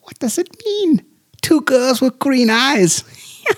What 0.00 0.18
does 0.18 0.38
it 0.38 0.48
mean? 0.64 1.04
Two 1.42 1.60
girls 1.62 2.00
with 2.00 2.18
green 2.18 2.50
eyes. 2.50 3.02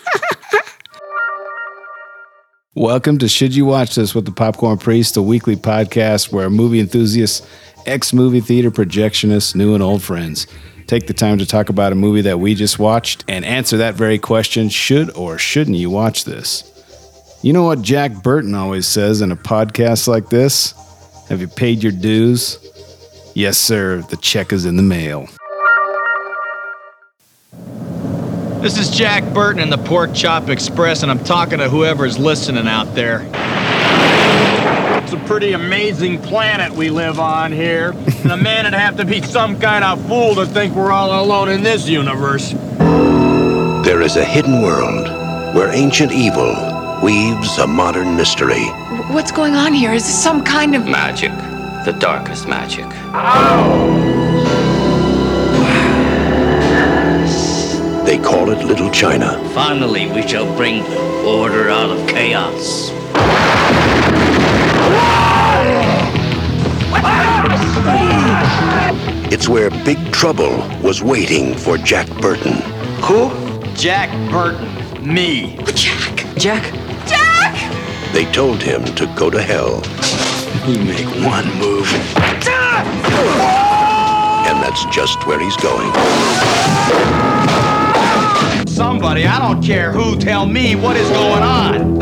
Welcome 2.75 3.19
to 3.19 3.29
Should 3.29 3.57
You 3.57 3.65
Watch 3.65 3.97
This 3.97 4.15
with 4.15 4.25
the 4.25 4.31
Popcorn 4.31 4.79
Priest, 4.79 5.17
a 5.17 5.23
weekly 5.23 5.57
podcast 5.57 6.31
where 6.33 6.49
movie 6.49 6.79
enthusiasts, 6.79 7.45
ex 7.87 8.13
movie 8.13 8.41
theater 8.41 8.71
projectionists, 8.71 9.55
new 9.57 9.75
and 9.75 9.83
old 9.83 10.03
friends 10.03 10.47
take 10.89 11.07
the 11.07 11.15
time 11.15 11.39
to 11.39 11.45
talk 11.45 11.69
about 11.69 11.93
a 11.93 11.95
movie 11.95 12.23
that 12.23 12.41
we 12.41 12.55
just 12.55 12.79
watched 12.79 13.23
and 13.29 13.45
answer 13.45 13.77
that 13.77 13.95
very 13.95 14.19
question 14.19 14.71
should 14.71 15.15
or 15.15 15.37
shouldn't 15.37 15.77
you 15.77 15.91
watch 15.91 16.25
this? 16.25 16.65
You 17.43 17.53
know 17.53 17.65
what 17.65 17.83
Jack 17.83 18.23
Burton 18.23 18.55
always 18.55 18.87
says 18.87 19.21
in 19.21 19.31
a 19.31 19.37
podcast 19.37 20.09
like 20.09 20.31
this? 20.31 20.73
Have 21.29 21.43
you 21.43 21.49
paid 21.49 21.83
your 21.83 21.93
dues? 21.93 22.59
Yes, 23.35 23.59
sir, 23.59 24.01
the 24.01 24.17
check 24.17 24.51
is 24.51 24.65
in 24.65 24.77
the 24.77 24.83
mail. 24.83 25.29
This 28.63 28.79
is 28.79 28.91
Jack 28.91 29.23
Burton 29.35 29.61
in 29.61 29.69
the 29.69 29.77
Pork 29.77 30.15
Chop 30.15 30.49
Express, 30.49 31.03
and 31.03 31.13
I'm 31.13 31.23
talking 31.23 31.59
to 31.59 31.69
whoever's 31.69 32.19
listening 32.19 32.67
out 32.67 32.95
there. 32.95 33.29
It's 35.03 35.13
a 35.13 35.19
pretty 35.27 35.53
amazing 35.53 36.23
planet 36.23 36.73
we 36.73 36.89
live 36.89 37.21
on 37.21 37.53
here, 37.53 37.91
and 38.23 38.33
a 38.33 38.37
man 38.37 38.65
would 38.65 38.73
have 38.73 38.97
to 38.97 39.05
be 39.05 39.21
some 39.21 39.61
kind 39.61 39.85
of 39.85 40.03
fool 40.09 40.35
to 40.37 40.47
think 40.47 40.75
we're 40.75 40.93
all 40.93 41.23
alone 41.23 41.51
in 41.51 41.63
this 41.63 41.87
universe. 41.87 42.53
There 43.85 44.01
is 44.01 44.17
a 44.17 44.25
hidden 44.25 44.63
world 44.63 45.07
where 45.55 45.69
ancient 45.75 46.11
evil 46.11 46.55
weaves 47.03 47.59
a 47.59 47.67
modern 47.67 48.17
mystery. 48.17 48.65
What's 49.11 49.33
going 49.33 49.55
on 49.55 49.73
here? 49.73 49.95
Is 49.95 50.05
this 50.05 50.23
some 50.23 50.45
kind 50.45 50.75
of. 50.75 50.87
Magic. 50.87 51.31
The 51.87 51.97
darkest 51.99 52.47
magic. 52.47 52.85
Ow. 53.15 54.05
They 58.05 58.19
call 58.19 58.51
it 58.51 58.63
Little 58.67 58.91
China. 58.91 59.43
Finally, 59.55 60.11
we 60.13 60.21
shall 60.29 60.45
bring 60.57 60.83
order 61.25 61.71
out 61.71 61.89
of 61.89 62.07
chaos. 62.07 62.91
It's 69.33 69.49
where 69.49 69.71
Big 69.87 70.13
Trouble 70.13 70.59
was 70.83 71.03
waiting 71.03 71.55
for 71.55 71.79
Jack 71.79 72.09
Burton. 72.21 72.61
Who? 73.05 73.31
Jack 73.75 74.11
Burton. 74.31 74.69
Me. 75.03 75.57
Jack! 75.75 76.27
Jack! 76.37 76.88
They 78.13 78.25
told 78.33 78.63
him 78.63 78.85
to 78.97 79.07
go 79.17 79.31
to 79.31 79.41
hell, 79.41 79.83
You 80.67 80.79
make 80.83 81.07
one 81.25 81.47
move. 81.59 81.93
and 84.49 84.63
that's 84.63 84.85
just 84.87 85.27
where 85.27 85.39
he's 85.39 85.57
going. 85.59 85.93
Somebody, 88.67 89.27
I 89.27 89.39
don't 89.39 89.63
care 89.63 89.93
who, 89.93 90.17
tell 90.17 90.47
me 90.47 90.75
what 90.75 90.97
is 90.97 91.09
going 91.11 91.43
on. 91.43 91.99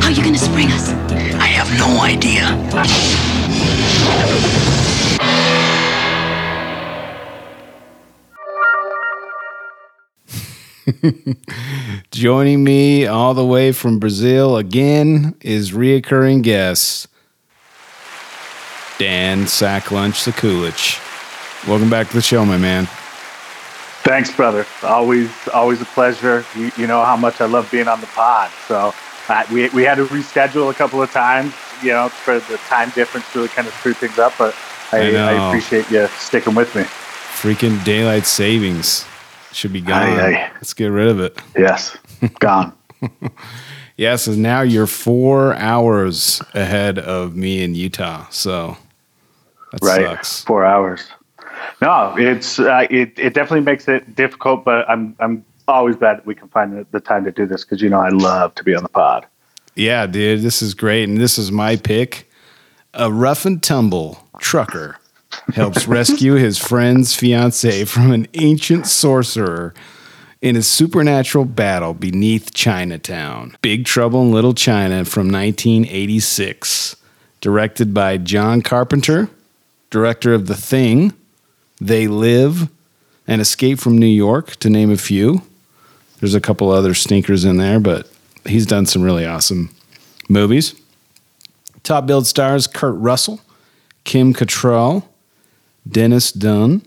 How 0.00 0.08
are 0.08 0.10
you 0.10 0.22
gonna 0.22 0.38
spring 0.38 0.68
us? 0.72 0.90
I 1.40 1.46
have 1.46 1.70
no 1.78 2.00
idea. 2.02 3.23
Joining 12.10 12.62
me 12.62 13.06
all 13.06 13.34
the 13.34 13.44
way 13.44 13.72
from 13.72 13.98
Brazil 13.98 14.56
again 14.56 15.34
is 15.40 15.72
reoccurring 15.72 16.42
guest 16.42 17.08
Dan 18.98 19.44
Sacklunch 19.44 20.24
Sakulich. 20.24 21.00
Welcome 21.66 21.88
back 21.88 22.08
to 22.08 22.14
the 22.14 22.22
show, 22.22 22.44
my 22.44 22.58
man. 22.58 22.86
Thanks, 24.04 24.34
brother. 24.34 24.66
Always, 24.82 25.30
always 25.48 25.80
a 25.80 25.86
pleasure. 25.86 26.44
You, 26.54 26.70
you 26.76 26.86
know 26.86 27.02
how 27.02 27.16
much 27.16 27.40
I 27.40 27.46
love 27.46 27.70
being 27.70 27.88
on 27.88 28.00
the 28.00 28.06
pod. 28.08 28.50
So 28.68 28.92
uh, 29.28 29.44
we 29.50 29.70
we 29.70 29.82
had 29.84 29.94
to 29.94 30.04
reschedule 30.04 30.70
a 30.70 30.74
couple 30.74 31.02
of 31.02 31.10
times, 31.10 31.54
you 31.82 31.90
know, 31.90 32.10
for 32.10 32.38
the 32.40 32.58
time 32.68 32.90
difference 32.90 33.34
really 33.34 33.48
kind 33.48 33.66
of 33.66 33.72
screwed 33.74 33.96
things 33.96 34.18
up. 34.18 34.34
But 34.38 34.54
I 34.92 34.98
I. 34.98 35.32
I, 35.32 35.48
appreciate 35.48 35.90
you 35.90 36.06
sticking 36.08 36.54
with 36.54 36.74
me. 36.76 36.82
Freaking 36.82 37.82
daylight 37.84 38.26
savings 38.26 39.06
should 39.54 39.72
be 39.72 39.80
gone. 39.80 40.02
Aye, 40.02 40.36
aye. 40.36 40.50
Let's 40.54 40.74
get 40.74 40.86
rid 40.86 41.08
of 41.08 41.20
it. 41.20 41.38
Yes, 41.56 41.96
gone. 42.40 42.72
Yeah, 43.96 44.16
so 44.16 44.32
now 44.32 44.62
you're 44.62 44.88
four 44.88 45.54
hours 45.54 46.42
ahead 46.52 46.98
of 46.98 47.36
me 47.36 47.62
in 47.62 47.76
Utah. 47.76 48.26
So 48.30 48.76
that 49.70 49.80
right, 49.82 50.16
sucks. 50.16 50.42
four 50.42 50.64
hours. 50.64 51.04
No, 51.80 52.14
it's 52.18 52.58
uh, 52.58 52.86
it. 52.90 53.16
It 53.16 53.34
definitely 53.34 53.60
makes 53.60 53.86
it 53.86 54.16
difficult, 54.16 54.64
but 54.64 54.88
I'm 54.90 55.14
I'm 55.20 55.44
always 55.68 55.94
glad 55.94 56.26
we 56.26 56.34
can 56.34 56.48
find 56.48 56.76
the, 56.76 56.86
the 56.90 57.00
time 57.00 57.24
to 57.24 57.30
do 57.30 57.46
this 57.46 57.64
because 57.64 57.80
you 57.80 57.88
know 57.88 58.00
I 58.00 58.08
love 58.08 58.54
to 58.56 58.64
be 58.64 58.74
on 58.74 58.82
the 58.82 58.88
pod. 58.88 59.26
Yeah, 59.76 60.06
dude, 60.06 60.42
this 60.42 60.60
is 60.60 60.74
great. 60.74 61.08
And 61.08 61.18
this 61.18 61.38
is 61.38 61.52
my 61.52 61.76
pick. 61.76 62.28
A 62.94 63.12
rough 63.12 63.44
and 63.44 63.62
tumble 63.62 64.24
trucker 64.38 64.98
helps 65.52 65.86
rescue 65.86 66.34
his 66.34 66.58
friend's 66.58 67.14
fiance 67.14 67.84
from 67.84 68.12
an 68.12 68.26
ancient 68.34 68.86
sorcerer 68.86 69.74
in 70.40 70.56
a 70.56 70.62
supernatural 70.62 71.44
battle 71.44 71.94
beneath 71.94 72.52
Chinatown. 72.52 73.56
Big 73.62 73.84
Trouble 73.84 74.22
in 74.22 74.32
Little 74.32 74.54
China 74.54 75.04
from 75.04 75.30
1986. 75.30 76.96
Directed 77.40 77.92
by 77.92 78.16
John 78.16 78.62
Carpenter, 78.62 79.28
director 79.90 80.32
of 80.32 80.46
The 80.46 80.54
Thing, 80.54 81.12
They 81.80 82.06
Live, 82.08 82.68
and 83.26 83.40
Escape 83.40 83.78
from 83.78 83.98
New 83.98 84.06
York, 84.06 84.56
to 84.56 84.70
name 84.70 84.90
a 84.90 84.96
few. 84.96 85.42
There's 86.20 86.34
a 86.34 86.40
couple 86.40 86.70
other 86.70 86.94
stinkers 86.94 87.44
in 87.44 87.58
there, 87.58 87.80
but 87.80 88.10
he's 88.46 88.66
done 88.66 88.86
some 88.86 89.02
really 89.02 89.26
awesome 89.26 89.70
movies. 90.28 90.74
Top 91.82 92.06
billed 92.06 92.26
stars 92.26 92.66
Kurt 92.66 92.96
Russell, 92.96 93.40
Kim 94.04 94.32
Cattrall, 94.32 95.04
Dennis 95.88 96.32
Dun, 96.32 96.82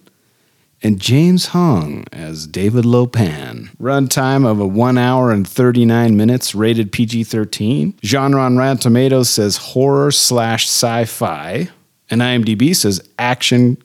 and 0.83 0.99
James 0.99 1.47
Hong 1.47 2.05
as 2.11 2.45
David 2.47 2.85
Lopan. 2.85 3.75
Runtime 3.77 4.45
of 4.45 4.59
a 4.59 4.67
1 4.67 4.97
hour 4.97 5.31
and 5.31 5.47
39 5.47 6.15
minutes, 6.15 6.53
rated 6.53 6.91
PG 6.91 7.23
13. 7.25 7.95
Genre 8.03 8.39
on 8.41 8.57
Rotten 8.57 8.77
Tomatoes 8.77 9.29
says 9.29 9.57
horror 9.57 10.11
slash 10.11 10.65
sci 10.65 11.05
fi, 11.05 11.69
and 12.09 12.21
IMDb 12.21 12.75
says 12.75 13.01
action 13.17 13.77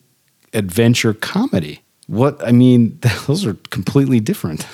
adventure 0.53 1.15
comedy. 1.15 1.81
What, 2.09 2.47
I 2.47 2.53
mean, 2.53 2.99
those 3.27 3.47
are 3.47 3.55
completely 3.71 4.21
different. 4.21 4.67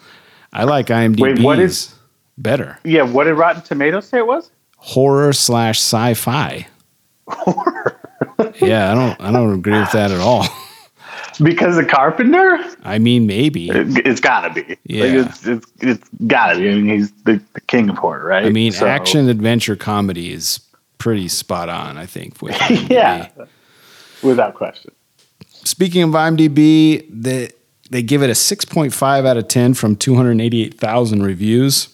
I 0.52 0.64
like 0.64 0.86
IMDb. 0.88 1.20
Wait, 1.20 1.38
what 1.40 1.58
is- 1.58 1.94
better. 2.36 2.78
Yeah, 2.84 3.02
what 3.02 3.24
did 3.24 3.34
Rotten 3.34 3.62
Tomatoes 3.62 4.06
say 4.08 4.18
it 4.18 4.26
was? 4.26 4.50
horror 4.76 5.32
slash 5.32 5.78
sci-fi. 5.78 6.66
yeah, 8.60 8.90
I 8.90 8.94
don't 8.94 9.20
I 9.20 9.32
don't 9.32 9.54
agree 9.54 9.78
with 9.78 9.92
that 9.92 10.10
at 10.10 10.20
all. 10.20 10.46
Because 11.42 11.76
the 11.76 11.84
Carpenter. 11.84 12.58
I 12.82 12.98
mean, 12.98 13.26
maybe. 13.26 13.70
It, 13.70 14.06
it's 14.06 14.20
gotta 14.20 14.52
be. 14.52 14.76
Yeah. 14.84 15.04
Like, 15.04 15.26
it's, 15.26 15.46
it's 15.46 15.72
it's 15.80 16.08
gotta 16.26 16.58
be. 16.58 16.68
I 16.70 16.74
mean, 16.74 16.88
he's 16.88 17.10
the, 17.24 17.40
the 17.54 17.60
king 17.62 17.88
of 17.88 17.96
horror, 17.96 18.26
right? 18.26 18.44
I 18.44 18.50
mean, 18.50 18.72
So- 18.72 18.86
action 18.86 19.28
adventure 19.28 19.76
comedy 19.76 20.32
is 20.32 20.60
pretty 20.98 21.28
spot 21.28 21.68
on. 21.68 21.96
I 21.96 22.06
think. 22.06 22.40
With 22.42 22.54
Yeah, 22.90 23.28
without 24.22 24.54
question. 24.54 24.92
Speaking 25.64 26.02
of 26.02 26.10
IMDb, 26.10 27.06
they 27.10 27.50
they 27.90 28.02
give 28.02 28.22
it 28.22 28.30
a 28.30 28.34
six 28.34 28.64
point 28.64 28.92
five 28.92 29.24
out 29.24 29.36
of 29.36 29.48
ten 29.48 29.74
from 29.74 29.96
two 29.96 30.16
hundred 30.16 30.40
eighty 30.40 30.62
eight 30.64 30.78
thousand 30.78 31.22
reviews. 31.22 31.88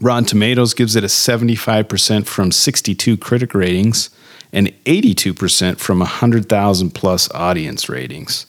Rotten 0.00 0.24
Tomatoes 0.24 0.74
gives 0.74 0.96
it 0.96 1.04
a 1.04 1.08
seventy 1.08 1.54
five 1.54 1.88
percent 1.88 2.26
from 2.26 2.50
sixty 2.50 2.94
two 2.94 3.16
critic 3.16 3.54
ratings 3.54 4.10
and 4.52 4.72
eighty 4.86 5.14
two 5.14 5.34
percent 5.34 5.80
from 5.80 6.00
hundred 6.00 6.48
thousand 6.48 6.90
plus 6.90 7.30
audience 7.32 7.88
ratings. 7.88 8.46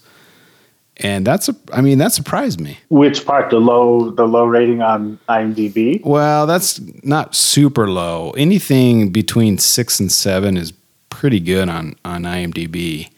And 1.01 1.25
that's 1.25 1.48
a, 1.48 1.56
I 1.72 1.80
mean, 1.80 1.98
that 2.00 2.12
surprised 2.12 2.60
me. 2.60 2.78
Which 2.90 3.25
part? 3.25 3.50
The 3.51 3.60
low 3.60 4.12
the 4.12 4.28
low 4.28 4.46
rating 4.46 4.81
on 4.81 5.18
IMDb. 5.30 6.04
Well, 6.04 6.46
that's 6.46 6.81
not 7.04 7.36
super 7.36 7.90
low. 7.90 8.31
Anything 8.31 9.10
between 9.10 9.57
six 9.60 10.00
and 10.01 10.12
seven 10.12 10.57
is 10.57 10.74
pretty 11.10 11.40
good 11.40 11.69
on 11.69 11.96
on 12.04 12.24
IMDb. 12.24 13.10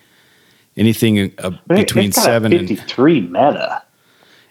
Anything 0.78 1.34
uh, 1.40 1.52
between 1.68 2.10
It's 2.10 2.18
got 2.18 2.22
a 2.22 2.26
seven 2.26 2.54
and 2.54 2.68
53 2.68 3.22
meta. 3.22 3.82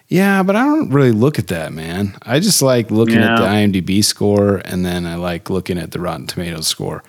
yeah, 0.07 0.43
but 0.43 0.55
I 0.55 0.63
don't 0.65 0.91
really 0.91 1.11
look 1.11 1.39
at 1.39 1.47
that, 1.47 1.73
man. 1.73 2.15
I 2.21 2.39
just 2.39 2.61
like 2.61 2.91
looking 2.91 3.17
at 3.17 3.37
the 3.37 3.43
IMDb 3.43 4.03
score, 4.03 4.61
and 4.65 4.85
then 4.85 5.05
I 5.05 5.15
like 5.15 5.49
looking 5.49 5.77
at 5.79 5.91
the 5.91 5.99
Rotten 5.99 6.27
Tomatoes 6.27 6.67
score. 6.67 7.01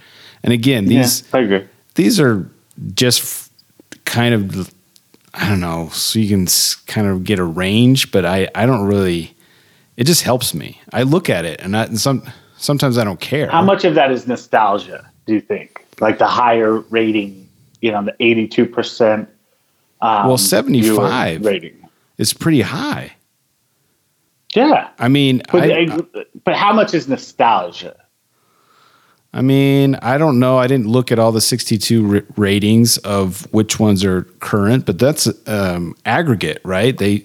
And 0.44 0.52
again, 0.52 0.86
these 0.86 1.22
yeah, 1.32 1.38
I 1.38 1.42
agree. 1.42 1.68
these 1.94 2.18
are 2.20 2.48
just 2.94 3.50
kind 4.04 4.34
of 4.34 4.72
I 5.34 5.48
don't 5.48 5.60
know, 5.60 5.88
so 5.92 6.18
you 6.18 6.28
can 6.28 6.42
s- 6.46 6.74
kind 6.74 7.06
of 7.06 7.24
get 7.24 7.38
a 7.38 7.44
range, 7.44 8.10
but 8.12 8.24
I 8.24 8.48
I 8.54 8.66
don't 8.66 8.86
really. 8.86 9.34
it 9.96 10.04
just 10.04 10.22
helps 10.22 10.52
me. 10.54 10.80
I 10.92 11.02
look 11.04 11.30
at 11.30 11.44
it 11.44 11.60
and, 11.60 11.76
I, 11.76 11.84
and 11.84 11.98
some 12.00 12.22
sometimes 12.56 12.98
I 12.98 13.04
don't 13.04 13.20
care. 13.20 13.48
How 13.50 13.62
much 13.62 13.84
of 13.84 13.94
that 13.94 14.10
is 14.10 14.26
nostalgia? 14.26 15.08
Do 15.26 15.34
you 15.34 15.40
think, 15.40 15.86
like 16.00 16.18
the 16.18 16.26
higher 16.26 16.80
rating? 16.90 17.48
You 17.80 17.92
know, 17.92 18.04
the 18.04 18.14
eighty-two 18.20 18.66
percent. 18.66 19.28
Um, 20.00 20.26
Well, 20.26 20.38
75. 20.38 21.44
rating. 21.44 21.76
It's 22.18 22.32
pretty 22.32 22.60
high. 22.60 23.12
Yeah, 24.54 24.88
I 24.98 25.08
mean, 25.08 25.42
but 25.50 25.70
I, 25.70 25.86
but 26.44 26.54
how 26.56 26.72
much 26.72 26.92
is 26.92 27.08
nostalgia? 27.08 27.96
I 29.34 29.40
mean, 29.40 29.94
I 29.96 30.18
don't 30.18 30.38
know. 30.38 30.58
I 30.58 30.66
didn't 30.66 30.88
look 30.88 31.10
at 31.10 31.18
all 31.18 31.32
the 31.32 31.40
62 31.40 32.14
r- 32.14 32.22
ratings 32.36 32.98
of 32.98 33.50
which 33.52 33.80
ones 33.80 34.04
are 34.04 34.22
current, 34.40 34.84
but 34.84 34.98
that's 34.98 35.26
um, 35.48 35.96
aggregate, 36.04 36.60
right? 36.64 36.96
They 36.96 37.24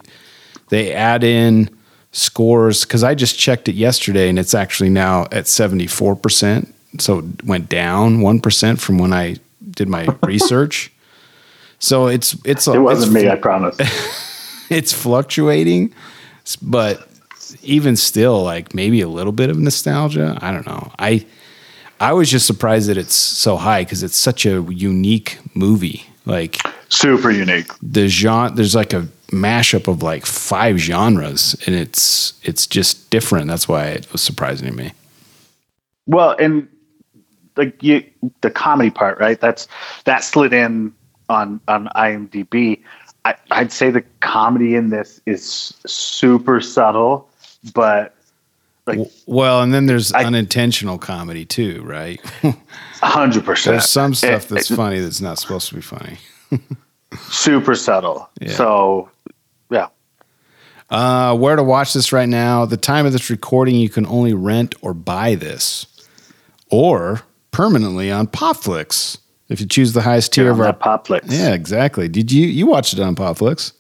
they 0.70 0.94
add 0.94 1.24
in 1.24 1.70
scores 2.12 2.86
because 2.86 3.04
I 3.04 3.14
just 3.14 3.38
checked 3.38 3.68
it 3.68 3.76
yesterday, 3.76 4.30
and 4.30 4.40
it's 4.40 4.54
actually 4.54 4.90
now 4.90 5.28
at 5.32 5.48
74 5.48 6.16
percent. 6.16 6.74
So 7.00 7.20
it 7.20 7.44
went 7.44 7.68
down 7.68 8.22
one 8.22 8.40
percent 8.40 8.80
from 8.80 8.98
when 9.00 9.12
I 9.12 9.36
did 9.72 9.90
my 9.90 10.06
research. 10.24 10.92
So 11.80 12.08
it's 12.08 12.38
it's 12.46 12.68
It 12.68 12.80
wasn't 12.80 13.16
it's, 13.16 13.24
me, 13.24 13.30
I 13.30 13.36
promise. 13.36 13.76
it's 14.70 14.94
fluctuating, 14.94 15.94
but 16.62 17.06
even 17.64 17.98
still, 17.98 18.44
like 18.44 18.74
maybe 18.74 19.02
a 19.02 19.10
little 19.10 19.34
bit 19.34 19.50
of 19.50 19.58
nostalgia. 19.60 20.38
I 20.42 20.52
don't 20.54 20.66
know. 20.66 20.92
I 21.00 21.26
I 22.00 22.14
was 22.14 22.30
just 22.30 22.46
surprised 22.46 22.90
that 22.90 22.98
it's 22.98 23.16
so 23.16 23.58
high 23.58 23.84
because 23.84 24.04
it's 24.04 24.18
such 24.18 24.46
a 24.46 24.62
unique 24.70 25.40
movie. 25.54 26.04
Like 26.26 26.58
Super 26.90 27.32
unique. 27.32 27.72
the 27.82 28.08
genre, 28.08 28.54
there's 28.54 28.76
like 28.76 28.94
a 28.94 29.08
mashup 29.32 29.88
of 29.88 30.04
like 30.04 30.26
five 30.26 30.78
genres, 30.78 31.56
and 31.66 31.76
it's 31.76 32.34
it's 32.44 32.68
just 32.68 33.10
different. 33.10 33.48
That's 33.48 33.68
why 33.68 33.88
it 33.88 34.12
was 34.12 34.22
surprising 34.22 34.68
to 34.68 34.74
me. 34.74 34.92
Well, 36.06 36.36
and 36.40 36.68
like 37.56 37.82
you, 37.82 38.04
the 38.42 38.52
comedy 38.52 38.90
part, 38.90 39.20
right? 39.20 39.40
That's 39.40 39.68
that 40.04 40.24
slid 40.24 40.54
in 40.54 40.94
on 41.30 41.62
on 41.68 41.88
IMDb. 41.96 42.82
I, 43.26 43.36
I'd 43.52 43.72
say 43.72 43.90
the 43.90 44.04
comedy 44.20 44.76
in 44.76 44.90
this 44.90 45.22
is 45.26 45.74
super 45.86 46.62
subtle, 46.62 47.30
but 47.74 48.17
like 48.88 49.00
Well, 49.26 49.62
and 49.62 49.74
then 49.74 49.86
there's 49.86 50.14
I- 50.14 50.24
unintentional 50.24 50.98
comedy 50.98 51.46
too, 51.46 51.84
right? 51.84 52.20
hundred 53.02 53.46
percent. 53.46 53.74
there's 53.74 53.90
some 53.90 54.14
stuff 54.16 54.46
It- 54.46 54.56
that's 54.56 54.72
it- 54.72 54.76
funny 54.76 55.00
that's 55.00 55.22
not 55.22 55.38
supposed 55.40 55.68
to 55.70 55.76
be 55.76 55.82
funny. 55.82 56.18
super 57.30 57.76
subtle. 57.76 58.30
Yeah. 58.42 58.52
So 58.54 59.10
yeah, 59.70 59.88
Uh, 60.90 61.36
where 61.36 61.56
to 61.58 61.64
watch 61.64 61.94
this 61.94 62.12
right 62.14 62.30
now? 62.30 62.66
The 62.66 62.78
time 62.78 63.06
of 63.06 63.12
this 63.12 63.30
recording, 63.30 63.76
you 63.76 63.90
can 63.90 64.06
only 64.06 64.34
rent 64.34 64.74
or 64.82 64.94
buy 64.94 65.36
this, 65.36 65.86
or 66.70 67.22
permanently 67.52 68.10
on 68.12 68.28
Popflix 68.28 69.18
if 69.50 69.60
you 69.60 69.66
choose 69.68 69.94
the 69.94 70.02
highest 70.02 70.32
tier 70.34 70.50
of 70.50 70.60
our. 70.62 70.72
Popflix. 70.74 71.24
Yeah, 71.28 71.54
exactly. 71.54 72.08
Did 72.08 72.32
you 72.32 72.48
you 72.48 72.66
watched 72.68 72.94
it 72.94 73.00
on 73.02 73.16
Popflix? 73.16 73.74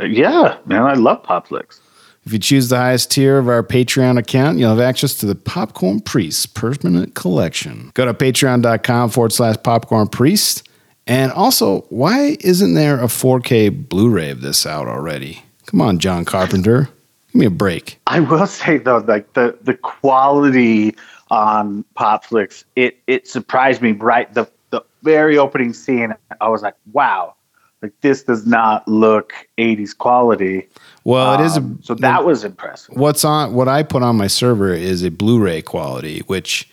yeah, 0.00 0.58
man, 0.66 0.82
I 0.82 0.94
love 0.94 1.22
Popflix. 1.22 1.80
If 2.28 2.34
you 2.34 2.38
choose 2.38 2.68
the 2.68 2.76
highest 2.76 3.10
tier 3.10 3.38
of 3.38 3.48
our 3.48 3.62
Patreon 3.62 4.18
account, 4.18 4.58
you'll 4.58 4.68
have 4.68 4.80
access 4.80 5.14
to 5.14 5.24
the 5.24 5.34
Popcorn 5.34 6.00
Priest 6.00 6.52
permanent 6.52 7.14
collection. 7.14 7.90
Go 7.94 8.04
to 8.04 8.12
patreon.com 8.12 9.08
forward 9.08 9.32
slash 9.32 9.56
popcorn 9.62 10.08
priest. 10.08 10.68
And 11.06 11.32
also, 11.32 11.86
why 11.88 12.36
isn't 12.40 12.74
there 12.74 13.00
a 13.00 13.06
4K 13.06 13.88
Blu 13.88 14.10
ray 14.10 14.28
of 14.28 14.42
this 14.42 14.66
out 14.66 14.88
already? 14.88 15.42
Come 15.64 15.80
on, 15.80 16.00
John 16.00 16.26
Carpenter. 16.26 16.90
Give 17.28 17.34
me 17.34 17.46
a 17.46 17.50
break. 17.50 17.98
I 18.06 18.20
will 18.20 18.46
say 18.60 18.76
though, 18.76 18.98
like 18.98 19.32
the 19.32 19.56
the 19.62 19.72
quality 19.72 20.96
on 21.30 21.82
Popflix, 21.96 22.64
it 22.76 22.98
it 23.06 23.26
surprised 23.26 23.80
me. 23.80 23.92
Right, 23.92 24.32
the 24.34 24.46
the 24.68 24.82
very 25.02 25.38
opening 25.38 25.72
scene, 25.72 26.14
I 26.42 26.48
was 26.50 26.60
like, 26.60 26.74
wow, 26.92 27.36
like 27.82 27.92
this 28.00 28.22
does 28.22 28.46
not 28.46 28.86
look 28.88 29.32
'80s 29.58 29.96
quality. 29.96 30.68
Well, 31.04 31.40
it 31.40 31.44
is 31.44 31.56
a, 31.56 31.60
Um, 31.60 31.78
so 31.82 31.94
that 31.94 32.24
was 32.24 32.44
impressive. 32.44 32.96
what's 32.96 33.24
on 33.24 33.54
what 33.54 33.68
I 33.68 33.82
put 33.82 34.02
on 34.02 34.16
my 34.16 34.26
server 34.26 34.72
is 34.72 35.02
a 35.02 35.10
Blu-ray 35.10 35.62
quality, 35.62 36.20
which 36.26 36.68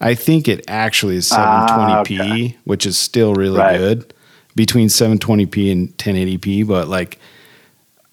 I 0.00 0.14
think 0.14 0.48
it 0.48 0.64
actually 0.68 1.16
is 1.16 1.28
720p, 1.28 1.38
Ah, 1.38 2.00
okay. 2.00 2.56
which 2.64 2.86
is 2.86 2.96
still 2.98 3.34
really 3.34 3.58
Right. 3.58 3.76
good 3.78 4.14
between 4.54 4.88
720p 4.88 5.70
and 5.72 5.96
1080p. 5.98 6.62
But 6.66 6.88
like, 6.88 7.18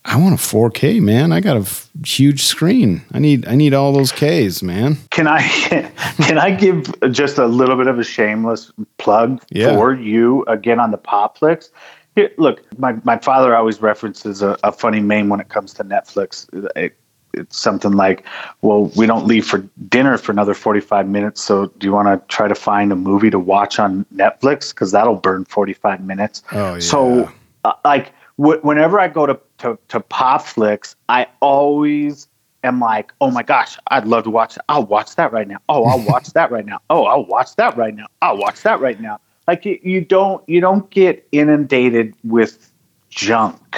I 0.05 0.15
want 0.15 0.33
a 0.33 0.38
4K, 0.38 1.01
man. 1.01 1.31
I 1.33 1.41
got 1.41 1.57
a 1.57 1.61
f- 1.61 1.89
huge 2.05 2.44
screen. 2.44 3.01
I 3.13 3.19
need 3.19 3.45
I 3.47 3.55
need 3.55 3.73
all 3.73 3.91
those 3.91 4.11
Ks, 4.13 4.63
man. 4.63 4.97
Can 5.11 5.27
I 5.27 5.41
can 6.23 6.38
I 6.38 6.51
give 6.51 6.85
just 7.11 7.38
a 7.38 7.45
little 7.45 7.75
bit 7.75 7.88
of 7.88 7.99
a 7.99 8.03
shameless 8.05 8.71
plug 8.97 9.41
Yeah. 9.49 9.75
for 9.75 9.94
you 9.94 10.44
again 10.47 10.79
on 10.79 10.91
the 10.91 10.97
Popflix? 10.97 11.69
Here, 12.17 12.31
look, 12.37 12.63
my, 12.79 12.93
my 13.03 13.19
father 13.19 13.55
always 13.55 13.79
references 13.79 14.41
a, 14.41 14.57
a 14.63 14.71
funny 14.71 14.99
meme 14.99 15.29
when 15.29 15.39
it 15.39 15.49
comes 15.49 15.71
to 15.75 15.83
Netflix. 15.83 16.47
It, 16.75 16.97
it's 17.35 17.55
something 17.55 17.91
like, 17.91 18.25
"Well, 18.63 18.85
we 18.95 19.05
don't 19.05 19.27
leave 19.27 19.45
for 19.45 19.59
dinner 19.87 20.17
for 20.17 20.31
another 20.31 20.55
forty 20.55 20.79
five 20.79 21.07
minutes, 21.07 21.43
so 21.43 21.67
do 21.77 21.85
you 21.85 21.93
want 21.93 22.07
to 22.07 22.35
try 22.35 22.47
to 22.47 22.55
find 22.55 22.91
a 22.91 22.95
movie 22.95 23.29
to 23.29 23.37
watch 23.37 23.77
on 23.77 24.03
Netflix? 24.15 24.73
Because 24.73 24.91
that'll 24.93 25.17
burn 25.17 25.45
forty 25.45 25.73
five 25.73 26.03
minutes." 26.03 26.41
Oh, 26.53 26.73
yeah. 26.73 26.79
So, 26.79 27.31
uh, 27.65 27.73
like, 27.85 28.13
wh- 28.37 28.63
whenever 28.63 28.99
I 28.99 29.09
go 29.09 29.27
to 29.27 29.39
to, 29.59 29.77
to 29.89 29.99
Popflix, 29.99 30.95
I 31.09 31.27
always 31.39 32.27
am 32.63 32.79
like, 32.79 33.13
oh 33.21 33.29
my 33.29 33.43
gosh, 33.43 33.77
I'd 33.89 34.07
love 34.07 34.23
to 34.23 34.31
watch 34.31 34.55
that. 34.55 34.65
I'll 34.69 34.87
watch 34.87 35.15
that 35.17 35.31
right 35.31 35.47
now. 35.47 35.57
Oh, 35.69 35.85
I'll 35.85 36.03
watch 36.03 36.33
that 36.33 36.49
right 36.49 36.65
now. 36.65 36.79
Oh, 36.89 37.05
I'll 37.05 37.25
watch 37.25 37.55
that 37.57 37.77
right 37.77 37.93
now. 37.93 38.07
I'll 38.23 38.37
watch 38.37 38.63
that 38.63 38.79
right 38.79 38.99
now. 38.99 39.19
Like 39.47 39.65
you, 39.65 40.01
don't 40.01 40.47
you 40.47 40.59
don't 40.59 40.89
get 40.89 41.27
inundated 41.31 42.13
with 42.23 42.71
junk. 43.09 43.77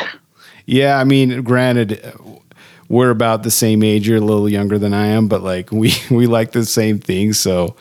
Yeah, 0.66 1.00
I 1.00 1.04
mean, 1.04 1.44
granted, 1.44 2.14
we're 2.90 3.12
about 3.12 3.44
the 3.44 3.52
same 3.52 3.84
age. 3.84 4.08
You're 4.08 4.18
a 4.18 4.22
little 4.22 4.50
younger 4.50 4.80
than 4.80 4.94
I 4.94 5.08
am, 5.08 5.28
but 5.28 5.44
like 5.44 5.72
we 5.72 5.94
we 6.12 6.28
like 6.28 6.52
the 6.52 6.66
same 6.66 7.00
things. 7.00 7.40
So 7.40 7.76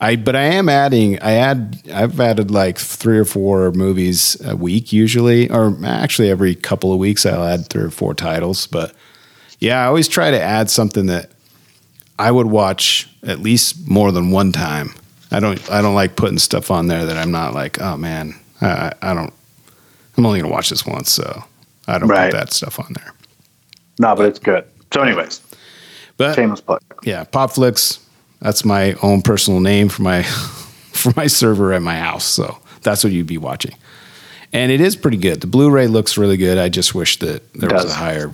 I, 0.00 0.16
but 0.16 0.34
I 0.34 0.44
am 0.44 0.68
adding. 0.68 1.20
I 1.20 1.32
add. 1.34 1.82
I've 1.92 2.18
added 2.18 2.50
like 2.50 2.78
three 2.78 3.18
or 3.18 3.24
four 3.24 3.70
movies 3.72 4.36
a 4.44 4.56
week 4.56 4.92
usually, 4.92 5.50
or 5.50 5.76
actually 5.84 6.30
every 6.30 6.54
couple 6.54 6.92
of 6.92 6.98
weeks 6.98 7.24
I'll 7.24 7.44
add 7.44 7.68
three 7.68 7.84
or 7.84 7.90
four 7.90 8.14
titles. 8.14 8.66
But 8.66 8.94
yeah, 9.60 9.82
I 9.82 9.86
always 9.86 10.08
try 10.08 10.30
to 10.30 10.40
add 10.40 10.70
something 10.70 11.06
that 11.06 11.30
I 12.18 12.30
would 12.30 12.46
watch 12.46 13.08
at 13.22 13.40
least 13.40 13.88
more 13.88 14.12
than 14.12 14.30
one 14.30 14.52
time. 14.52 14.90
I 15.30 15.40
don't. 15.40 15.70
I 15.70 15.82
don't 15.82 15.94
like 15.94 16.16
putting 16.16 16.38
stuff 16.38 16.70
on 16.70 16.86
there 16.86 17.04
that 17.06 17.16
I'm 17.16 17.30
not 17.30 17.54
like. 17.54 17.80
Oh 17.80 17.96
man, 17.96 18.34
I, 18.60 18.92
I 19.02 19.14
don't. 19.14 19.32
I'm 20.16 20.24
only 20.26 20.40
gonna 20.40 20.52
watch 20.52 20.70
this 20.70 20.86
once, 20.86 21.10
so 21.10 21.44
I 21.88 21.98
don't 21.98 22.08
Right. 22.08 22.30
put 22.30 22.38
that 22.38 22.52
stuff 22.52 22.78
on 22.78 22.92
there. 22.94 23.12
No, 23.98 24.14
but 24.14 24.26
it's 24.26 24.38
good. 24.38 24.64
So, 24.92 25.02
anyways, 25.02 25.40
But 26.16 26.34
shameless 26.34 26.60
plug. 26.60 26.80
yeah, 27.02 27.24
Popflix. 27.24 27.98
That's 28.40 28.64
my 28.64 28.92
own 29.02 29.22
personal 29.22 29.60
name 29.60 29.88
for 29.88 30.02
my 30.02 30.22
for 30.92 31.12
my 31.16 31.26
server 31.26 31.72
at 31.72 31.82
my 31.82 31.96
house. 31.98 32.24
So 32.24 32.58
that's 32.82 33.02
what 33.02 33.12
you'd 33.12 33.26
be 33.26 33.38
watching, 33.38 33.74
and 34.52 34.70
it 34.70 34.80
is 34.80 34.94
pretty 34.94 35.16
good. 35.16 35.40
The 35.40 35.46
Blu-ray 35.48 35.86
looks 35.88 36.16
really 36.18 36.36
good. 36.36 36.58
I 36.58 36.68
just 36.68 36.94
wish 36.94 37.18
that 37.18 37.52
there 37.54 37.70
was 37.70 37.86
a 37.90 37.94
higher 37.94 38.28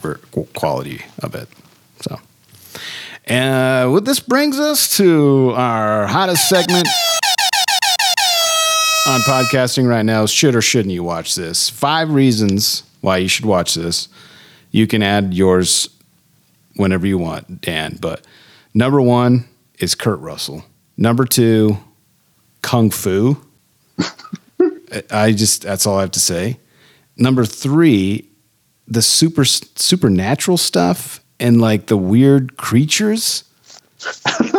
quality 0.55 1.03
of 1.23 1.35
it. 1.35 1.49
So, 2.01 2.19
and 3.25 3.87
uh, 3.87 3.91
what 3.91 4.05
this 4.05 4.21
brings 4.21 4.59
us 4.59 4.97
to 4.97 5.53
our 5.55 6.07
hottest 6.07 6.49
segment 6.49 6.89
on 9.07 9.21
podcasting 9.21 9.89
right 9.89 10.05
now 10.05 10.23
is 10.23 10.31
should 10.31 10.55
or 10.55 10.63
shouldn't 10.63 10.93
you 10.95 11.03
watch 11.03 11.35
this? 11.35 11.71
Five 11.71 12.13
reasons 12.13 12.83
why 13.01 13.19
you 13.19 13.29
should 13.29 13.45
watch 13.45 13.75
this. 13.75 14.09
You 14.71 14.87
can 14.87 15.03
add 15.03 15.35
yours 15.35 15.89
whenever 16.77 17.07
you 17.07 17.19
want, 17.19 17.61
Dan. 17.61 17.99
But 18.01 18.25
number 18.75 19.01
one 19.01 19.47
is 19.79 19.95
Kurt 19.95 20.21
Russell. 20.21 20.65
Number 20.97 21.25
two, 21.25 21.79
Kung 22.63 22.91
Fu. 22.91 23.37
I 25.11 25.33
just 25.33 25.63
that's 25.63 25.87
all 25.87 25.99
I 25.99 26.03
have 26.03 26.11
to 26.13 26.21
say. 26.21 26.59
Number 27.17 27.45
three, 27.45 28.29
the 28.87 29.03
super 29.03 29.45
supernatural 29.45 30.57
stuff 30.57 31.20
and 31.41 31.61
like 31.61 31.87
the 31.87 31.97
weird 31.97 32.57
creatures. 32.57 33.45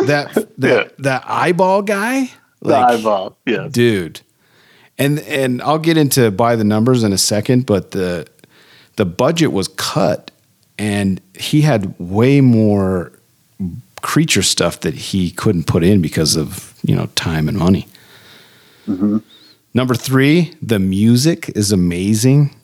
that 0.06 0.48
that 0.58 0.86
Yeah. 0.86 0.88
that 0.98 1.24
eyeball 1.26 1.82
guy. 1.82 2.30
The 2.60 2.76
eyeball. 2.76 3.36
Yeah. 3.46 3.68
dude. 3.70 4.20
And 4.98 5.18
and 5.20 5.62
I'll 5.62 5.78
get 5.78 5.96
into 5.96 6.30
by 6.30 6.54
the 6.56 6.64
numbers 6.64 7.02
in 7.02 7.12
a 7.12 7.18
second, 7.18 7.64
but 7.66 7.92
the 7.92 8.26
the 8.96 9.06
budget 9.06 9.52
was 9.52 9.68
cut, 9.68 10.30
and 10.78 11.20
he 11.38 11.62
had 11.62 11.98
way 11.98 12.40
more 12.42 13.10
creature 14.02 14.42
stuff 14.42 14.80
that 14.80 14.94
he 14.94 15.30
couldn't 15.30 15.64
put 15.66 15.82
in 15.82 16.02
because 16.02 16.36
of 16.36 16.74
you 16.84 16.94
know 16.94 17.06
time 17.14 17.48
and 17.48 17.56
money. 17.58 17.88
Mm-hmm. 18.86 19.18
Number 19.74 19.94
three, 19.94 20.52
the 20.60 20.78
music 20.78 21.48
is 21.56 21.72
amazing. 21.72 22.54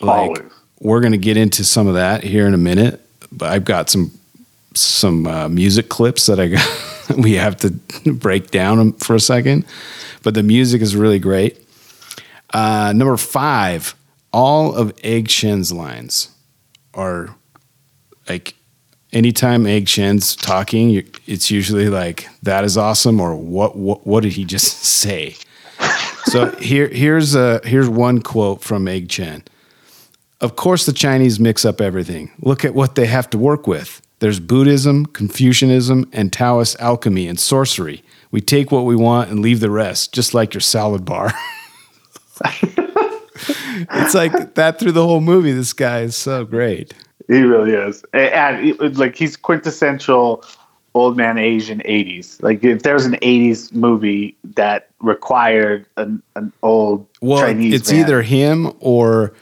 Like 0.00 0.30
Always. 0.30 0.52
we're 0.80 1.00
gonna 1.00 1.16
get 1.18 1.36
into 1.36 1.64
some 1.64 1.86
of 1.86 1.94
that 1.94 2.24
here 2.24 2.46
in 2.46 2.52
a 2.54 2.58
minute, 2.58 3.00
I've 3.40 3.64
got 3.64 3.90
some 3.90 4.10
some 4.74 5.26
uh, 5.26 5.48
music 5.48 5.88
clips 5.88 6.26
that 6.26 6.38
I 6.38 6.48
got. 6.48 7.16
we 7.16 7.34
have 7.34 7.56
to 7.58 7.70
break 8.12 8.50
down 8.50 8.92
for 8.94 9.14
a 9.16 9.20
second, 9.20 9.64
but 10.22 10.34
the 10.34 10.42
music 10.42 10.80
is 10.80 10.94
really 10.94 11.18
great. 11.18 11.58
Uh, 12.52 12.92
number 12.94 13.16
five, 13.16 13.94
all 14.32 14.74
of 14.74 14.92
Egg 15.02 15.28
Shen's 15.28 15.72
lines 15.72 16.28
are 16.94 17.34
like 18.28 18.54
anytime 19.12 19.66
Egg 19.66 19.88
Shen's 19.88 20.36
talking, 20.36 21.06
it's 21.26 21.50
usually 21.50 21.88
like 21.88 22.28
that 22.42 22.64
is 22.64 22.76
awesome 22.76 23.20
or 23.20 23.34
what 23.34 23.76
what 23.76 24.06
what 24.06 24.22
did 24.22 24.32
he 24.32 24.44
just 24.44 24.78
say? 24.84 25.36
so 26.24 26.50
here 26.56 26.88
here's 26.88 27.34
a 27.34 27.60
here's 27.64 27.88
one 27.88 28.20
quote 28.20 28.62
from 28.62 28.86
Egg 28.88 29.10
Shen. 29.10 29.42
Of 30.40 30.56
course 30.56 30.86
the 30.86 30.92
Chinese 30.92 31.38
mix 31.38 31.64
up 31.64 31.80
everything. 31.80 32.30
Look 32.40 32.64
at 32.64 32.74
what 32.74 32.94
they 32.94 33.06
have 33.06 33.28
to 33.30 33.38
work 33.38 33.66
with. 33.66 34.00
There's 34.20 34.40
Buddhism, 34.40 35.06
Confucianism, 35.06 36.08
and 36.12 36.32
Taoist 36.32 36.78
alchemy 36.80 37.26
and 37.26 37.38
sorcery. 37.38 38.02
We 38.30 38.40
take 38.40 38.70
what 38.70 38.84
we 38.84 38.96
want 38.96 39.30
and 39.30 39.40
leave 39.40 39.60
the 39.60 39.70
rest, 39.70 40.12
just 40.12 40.34
like 40.34 40.54
your 40.54 40.60
salad 40.60 41.04
bar. 41.04 41.32
it's 43.92 44.14
like 44.14 44.54
that 44.54 44.78
through 44.78 44.92
the 44.92 45.06
whole 45.06 45.20
movie. 45.20 45.52
This 45.52 45.72
guy 45.72 46.00
is 46.02 46.16
so 46.16 46.44
great. 46.44 46.94
He 47.28 47.42
really 47.42 47.72
is, 47.72 48.04
and 48.12 48.98
like 48.98 49.16
he's 49.16 49.36
quintessential 49.36 50.44
old 50.94 51.16
man 51.16 51.38
Asian 51.38 51.80
'80s. 51.80 52.42
Like 52.42 52.64
if 52.64 52.82
there's 52.82 53.04
an 53.04 53.14
'80s 53.16 53.72
movie 53.72 54.36
that 54.54 54.88
required 55.00 55.86
an, 55.96 56.22
an 56.36 56.52
old 56.62 57.06
Well, 57.20 57.40
Chinese, 57.40 57.74
it's 57.74 57.90
man- 57.92 58.00
either 58.00 58.22
him 58.22 58.72
or 58.80 59.32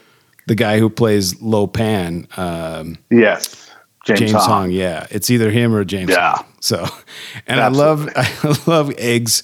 the 0.49 0.55
guy 0.55 0.79
who 0.79 0.89
plays 0.89 1.39
Lo 1.41 1.65
Pan, 1.67 2.27
um, 2.35 2.97
yes, 3.09 3.71
James, 4.05 4.19
James, 4.19 4.31
Hong. 4.33 4.47
Hong. 4.49 4.71
Yeah, 4.71 5.07
it's 5.09 5.29
either 5.29 5.49
him 5.51 5.73
or 5.73 5.85
James. 5.85 6.09
Yeah. 6.11 6.35
Hong. 6.37 6.45
So, 6.59 6.85
and 7.47 7.61
I 7.61 7.69
love 7.69 8.09
I 8.15 8.57
love 8.67 8.91
Egg's 8.97 9.43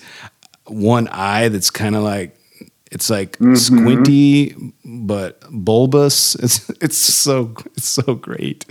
one 0.66 1.08
eye 1.10 1.48
that's 1.50 1.70
kind 1.70 1.96
of 1.96 2.04
like 2.04 2.38
it's 2.92 3.10
like 3.10 3.38
Mm-hmm. 3.38 3.56
squinty 3.56 4.56
but 4.84 5.40
bulbous. 5.52 6.36
It's 6.44 6.70
it's 6.82 6.98
so 6.98 7.54
it's 7.78 7.88
so 7.88 8.16
great. 8.16 8.66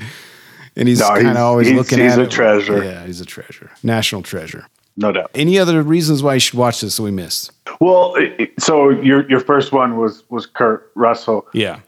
And 0.77 0.89
he's 0.89 0.99
No, 1.01 1.09
kind 1.11 1.29
of 1.29 1.37
always 1.37 1.69
he's- 1.69 1.79
looking 1.79 2.01
he's 2.01 2.13
at 2.15 2.19
a 2.19 2.23
it. 2.23 2.31
treasure. 2.33 2.83
Yeah, 2.85 3.07
he's 3.07 3.21
a 3.21 3.25
treasure. 3.27 3.71
National 3.85 4.23
treasure. 4.23 4.67
no 4.97 5.13
doubt. 5.13 5.31
Any 5.35 5.57
other 5.59 5.83
reasons 5.83 6.21
why 6.23 6.35
you 6.35 6.41
should 6.41 6.59
watch 6.59 6.81
this 6.81 6.97
that 6.97 7.03
we 7.05 7.11
missed? 7.13 7.53
Well, 7.81 8.17
so 8.59 8.91
your 8.91 9.29
your 9.31 9.41
first 9.41 9.73
one 9.73 9.97
was 9.99 10.25
was 10.31 10.47
Kurt 10.47 10.91
Russell. 10.97 11.47
Yeah, 11.53 11.79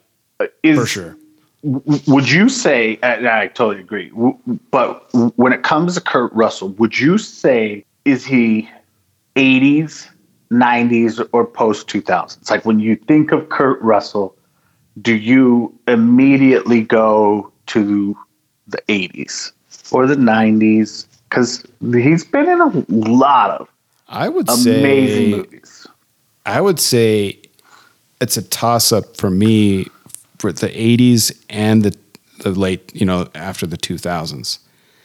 Is, 0.62 0.78
for 0.78 0.86
sure. 0.86 1.16
w- 1.64 2.00
Would 2.06 2.30
you 2.30 2.48
say? 2.48 2.98
And 3.02 3.26
I 3.28 3.48
totally 3.48 3.80
agree. 3.80 4.10
w- 4.10 4.36
But 4.70 5.08
when 5.36 5.52
it 5.52 5.62
comes 5.62 5.94
to 5.94 6.00
Kurt 6.00 6.32
Russell, 6.32 6.68
would 6.70 6.98
you 6.98 7.18
say 7.18 7.84
is 8.04 8.24
he 8.24 8.68
'80s, 9.36 10.08
'90s, 10.50 11.26
or 11.32 11.46
post 11.46 11.88
2000s? 11.88 12.50
Like 12.50 12.64
when 12.64 12.78
you 12.78 12.96
think 12.96 13.32
of 13.32 13.48
Kurt 13.48 13.80
Russell, 13.80 14.34
do 15.00 15.14
you 15.14 15.72
immediately 15.88 16.82
go 16.82 17.50
to 17.68 18.16
the 18.68 18.78
'80s 18.88 19.52
or 19.90 20.06
the 20.06 20.16
'90s? 20.16 21.06
Because 21.28 21.64
he's 21.92 22.24
been 22.24 22.48
in 22.48 22.60
a 22.60 22.84
lot 22.88 23.50
of 23.60 23.68
I 24.08 24.28
would 24.28 24.48
amazing 24.48 25.30
say 25.30 25.30
movies. 25.30 25.86
I 26.44 26.60
would 26.60 26.78
say 26.78 27.40
it's 28.20 28.36
a 28.36 28.42
toss 28.42 28.92
up 28.92 29.16
for 29.16 29.30
me 29.30 29.88
for 30.38 30.52
the 30.52 30.68
80s 30.68 31.36
and 31.50 31.82
the 31.82 31.96
the 32.40 32.50
late, 32.50 32.94
you 32.94 33.06
know, 33.06 33.28
after 33.34 33.66
the 33.66 33.78
2000s. 33.78 34.58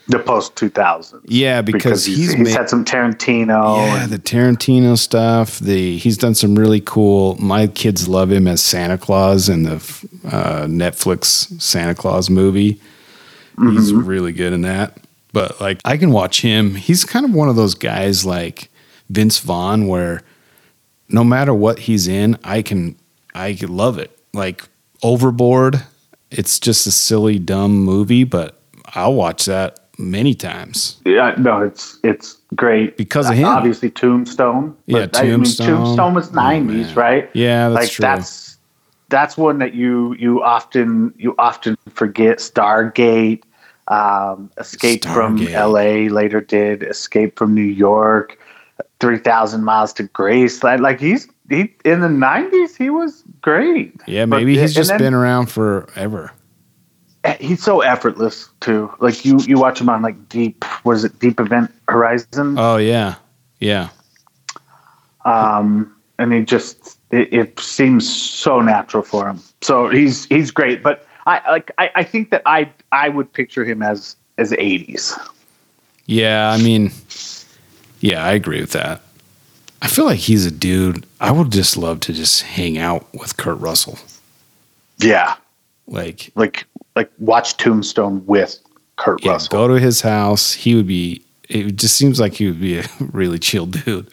The 0.09 0.19
post 0.19 0.55
2000s. 0.55 1.21
Yeah, 1.23 1.61
because, 1.61 2.03
he's, 2.03 2.17
he's, 2.17 2.31
he's 2.33 2.37
made 2.39 2.51
had 2.51 2.69
some 2.69 2.83
Tarantino. 2.83 3.77
yeah, 3.77 4.03
and- 4.03 4.11
the 4.11 4.19
Tarantino 4.19 4.97
stuff. 4.97 5.59
The 5.59 5.97
he's 5.97 6.17
done 6.17 6.35
some 6.35 6.55
really 6.59 6.81
cool. 6.81 7.35
My 7.37 7.67
kids 7.67 8.09
love 8.09 8.31
him 8.31 8.47
as 8.47 8.61
Santa 8.61 8.97
Claus 8.97 9.47
in 9.47 9.63
the 9.63 9.75
uh, 10.25 10.65
Netflix 10.67 11.61
Santa 11.61 11.95
Claus 11.95 12.29
movie. 12.29 12.81
He's 13.59 13.91
Mm-hmm. 13.93 14.05
really 14.05 14.31
good 14.33 14.51
in 14.53 14.61
that. 14.61 14.97
But 15.33 15.61
like, 15.61 15.79
I 15.85 15.95
can 15.95 16.11
watch 16.11 16.41
him. 16.41 16.75
He's 16.75 17.05
kind 17.05 17.23
of 17.25 17.33
one 17.33 17.47
of 17.47 17.55
those 17.55 17.75
guys 17.75 18.25
like 18.25 18.69
Vince 19.09 19.39
Vaughn, 19.39 19.87
where 19.87 20.23
no 21.07 21.23
matter 21.23 21.53
what 21.53 21.79
he's 21.79 22.07
in, 22.09 22.37
I 22.43 22.61
can 22.61 22.97
I 23.33 23.57
love 23.61 23.97
it. 23.97 24.17
Like 24.33 24.63
Overboard, 25.03 25.83
it's 26.29 26.59
just 26.59 26.87
a 26.87 26.91
silly, 26.91 27.39
dumb 27.39 27.77
movie, 27.79 28.23
but 28.23 28.59
I'll 28.95 29.13
watch 29.13 29.45
that 29.45 29.79
many 29.97 30.33
times. 30.33 30.97
Yeah, 31.05 31.35
no, 31.37 31.61
it's 31.61 31.97
it's 32.03 32.37
great 32.55 32.97
Because 32.97 33.29
of 33.29 33.35
him. 33.35 33.45
Obviously, 33.45 33.89
Tombstone. 33.89 34.75
Yeah, 34.85 35.07
but, 35.07 35.17
I 35.19 35.23
mean, 35.23 35.31
Tombstone. 35.31 35.67
Tombstone 35.67 36.13
was 36.13 36.29
Oh, 36.29 36.35
nineties, 36.35 36.87
man. 36.87 36.95
right? 36.95 37.29
Yeah, 37.33 37.69
that's 37.69 37.81
like 37.83 37.91
true. 37.91 38.03
that's 38.03 38.57
that's 39.09 39.37
one 39.37 39.59
that 39.59 39.73
you 39.73 40.15
you 40.15 40.41
often 40.43 41.13
you 41.17 41.35
often 41.37 41.77
forget. 41.89 42.37
Stargate, 42.39 43.43
um, 43.87 44.49
Escape 44.57 45.05
from 45.05 45.45
L.A. 45.47 46.09
Later 46.09 46.41
did 46.41 46.83
Escape 46.83 47.37
from 47.37 47.53
New 47.53 47.61
York, 47.61 48.37
Three 49.01 49.17
Thousand 49.17 49.63
Miles 49.65 49.91
to 49.93 50.03
Grace. 50.03 50.63
Like, 50.63 50.79
like 50.79 50.99
he's 51.01 51.27
he 51.49 51.73
in 51.83 51.99
the 51.99 52.07
nineties, 52.09 52.77
he 52.77 52.89
was 52.89 53.23
great. 53.41 53.93
Yeah, 54.07 54.25
But- 54.25 54.37
maybe 54.37 54.57
he's 54.57 54.73
just 54.73 54.89
then- 54.89 54.99
been 54.99 55.13
around 55.13 55.47
forever. 55.47 56.31
he's 57.39 57.61
so 57.61 57.81
effortless 57.81 58.47
too. 58.61 58.89
Like 58.99 59.25
you, 59.25 59.39
you 59.41 59.57
watch 59.59 59.81
him 59.81 59.89
on 59.89 60.01
like 60.01 60.29
Deep. 60.29 60.63
What 60.83 60.93
is 60.95 61.03
it? 61.03 61.19
Deep 61.19 61.39
Event 61.39 61.71
Horizon. 61.89 62.55
Oh 62.57 62.77
yeah, 62.77 63.15
yeah. 63.59 63.89
um, 65.25 65.93
and 66.17 66.33
he 66.33 66.41
just 66.43 66.97
it, 67.11 67.33
it 67.33 67.59
seems 67.59 68.07
so 68.09 68.59
natural 68.61 69.03
for 69.03 69.27
him. 69.27 69.39
So 69.61 69.89
he's 69.89 70.25
he's 70.25 70.51
great. 70.51 70.81
But 70.83 71.05
I 71.25 71.51
like 71.51 71.71
I, 71.77 71.91
I 71.95 72.03
think 72.03 72.31
that 72.31 72.41
I 72.45 72.69
I 72.91 73.09
would 73.09 73.31
picture 73.33 73.65
him 73.65 73.81
as 73.83 74.15
as 74.37 74.53
eighties. 74.53 75.15
Yeah, 76.07 76.49
I 76.51 76.57
mean, 76.61 76.91
yeah, 78.01 78.23
I 78.23 78.33
agree 78.33 78.59
with 78.61 78.71
that. 78.73 79.01
I 79.81 79.87
feel 79.87 80.05
like 80.05 80.19
he's 80.19 80.45
a 80.45 80.51
dude. 80.51 81.05
I 81.19 81.31
would 81.31 81.51
just 81.51 81.75
love 81.77 82.01
to 82.01 82.13
just 82.13 82.43
hang 82.43 82.77
out 82.77 83.07
with 83.13 83.37
Kurt 83.37 83.59
Russell. 83.59 83.97
Yeah, 84.99 85.35
Like, 85.87 86.31
like 86.35 86.65
like 86.95 87.09
watch 87.17 87.57
Tombstone 87.57 88.23
with 88.27 88.59
Kurt 88.97 89.23
yeah, 89.23 89.31
Russell. 89.31 89.49
go 89.51 89.67
to 89.67 89.79
his 89.79 90.01
house. 90.01 90.53
He 90.53 90.75
would 90.75 90.87
be. 90.87 91.23
It 91.49 91.75
just 91.75 91.95
seems 91.95 92.19
like 92.19 92.33
he 92.35 92.47
would 92.47 92.61
be 92.61 92.77
a 92.79 92.85
really 93.11 93.39
chill 93.39 93.65
dude. 93.65 94.07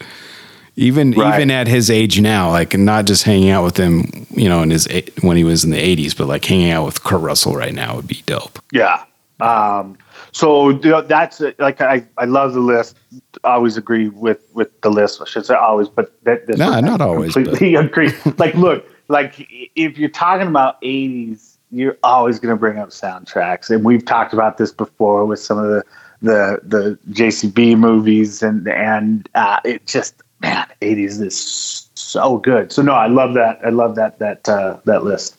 Even 0.76 1.10
Right. 1.12 1.34
even 1.36 1.50
at 1.50 1.66
his 1.66 1.90
age 1.90 2.20
now, 2.20 2.50
like 2.50 2.76
not 2.78 3.04
just 3.04 3.24
hanging 3.24 3.50
out 3.50 3.64
with 3.64 3.76
him, 3.76 4.26
you 4.30 4.48
know, 4.48 4.62
in 4.62 4.70
his 4.70 4.88
when 5.22 5.36
he 5.36 5.44
was 5.44 5.64
in 5.64 5.70
the 5.70 5.76
'80s, 5.96 6.16
but 6.16 6.28
like 6.28 6.44
hanging 6.44 6.70
out 6.70 6.86
with 6.86 7.02
Kurt 7.04 7.20
Russell 7.20 7.54
right 7.54 7.74
now 7.74 7.96
would 7.96 8.06
be 8.08 8.22
dope. 8.26 8.58
Yeah. 8.72 9.02
Um, 9.40 9.98
so 10.32 10.70
you 10.70 10.90
know, 10.90 11.00
that's 11.02 11.40
uh, 11.40 11.52
like 11.58 11.80
I, 11.80 12.06
I 12.16 12.24
love 12.24 12.54
the 12.54 12.60
list. 12.60 12.96
I 13.44 13.54
always 13.54 13.76
agree 13.76 14.08
with 14.08 14.40
with 14.52 14.80
the 14.80 14.90
list. 14.90 15.20
I 15.20 15.24
should 15.24 15.46
say 15.46 15.54
always, 15.54 15.88
but 15.88 16.12
that 16.24 16.46
this 16.46 16.58
No, 16.58 16.70
I 16.70 16.80
not 16.80 17.00
always, 17.00 17.34
Completely 17.34 17.74
agree. 17.76 18.12
like, 18.36 18.54
look, 18.54 18.86
like 19.08 19.34
if 19.74 19.98
you're 19.98 20.08
talking 20.10 20.48
about 20.48 20.80
'80s, 20.82 21.56
you're 21.70 21.98
always 22.02 22.38
going 22.38 22.54
to 22.54 22.58
bring 22.58 22.78
up 22.78 22.90
soundtracks, 22.90 23.70
and 23.70 23.84
we've 23.84 24.04
talked 24.04 24.32
about 24.32 24.58
this 24.58 24.72
before 24.72 25.24
with 25.24 25.40
some 25.40 25.58
of 25.58 25.68
the 25.68 25.82
the 26.22 26.60
the 26.62 26.98
JCB 27.12 27.78
movies, 27.78 28.42
and 28.42 28.68
and 28.68 29.28
uh, 29.34 29.60
it 29.64 29.86
just 29.86 30.22
man, 30.40 30.66
'80s 30.82 31.20
is 31.20 31.88
so 31.94 32.38
good. 32.38 32.72
So 32.72 32.82
no, 32.82 32.92
I 32.92 33.06
love 33.06 33.34
that. 33.34 33.60
I 33.64 33.70
love 33.70 33.94
that 33.96 34.18
that 34.18 34.48
uh, 34.48 34.78
that 34.84 35.04
list. 35.04 35.36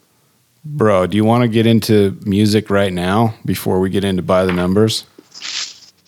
Bro, 0.65 1.07
do 1.07 1.17
you 1.17 1.23
want 1.25 1.43
to 1.43 1.47
get 1.47 1.65
into 1.65 2.17
music 2.25 2.69
right 2.69 2.91
now 2.91 3.33
before 3.45 3.79
we 3.79 3.89
get 3.89 4.03
into 4.03 4.21
by 4.21 4.45
the 4.45 4.51
numbers? 4.51 5.05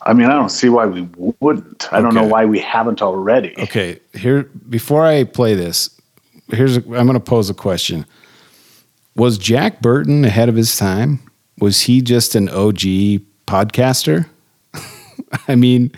I 0.04 0.14
mean, 0.14 0.28
I 0.28 0.34
don't 0.34 0.50
see 0.50 0.68
why 0.70 0.86
we 0.88 1.08
wouldn't. 1.40 1.92
I 1.94 2.02
don't 2.02 2.14
know 2.14 2.26
why 2.28 2.46
we 2.46 2.60
haven't 2.60 3.02
already. 3.02 3.54
Okay, 3.60 4.00
here 4.14 4.44
before 4.70 5.06
I 5.06 5.24
play 5.24 5.54
this, 5.54 5.90
here's 6.50 6.76
a, 6.78 6.80
I'm 6.82 7.06
going 7.06 7.14
to 7.14 7.20
pose 7.20 7.50
a 7.50 7.54
question. 7.54 8.06
Was 9.16 9.38
Jack 9.38 9.82
Burton 9.82 10.26
ahead 10.26 10.50
of 10.50 10.56
his 10.56 10.76
time? 10.78 11.20
Was 11.60 11.82
he 11.82 12.02
just 12.02 12.34
an 12.36 12.50
OG 12.50 12.80
podcaster? 13.46 14.28
I 15.48 15.56
mean, 15.56 15.92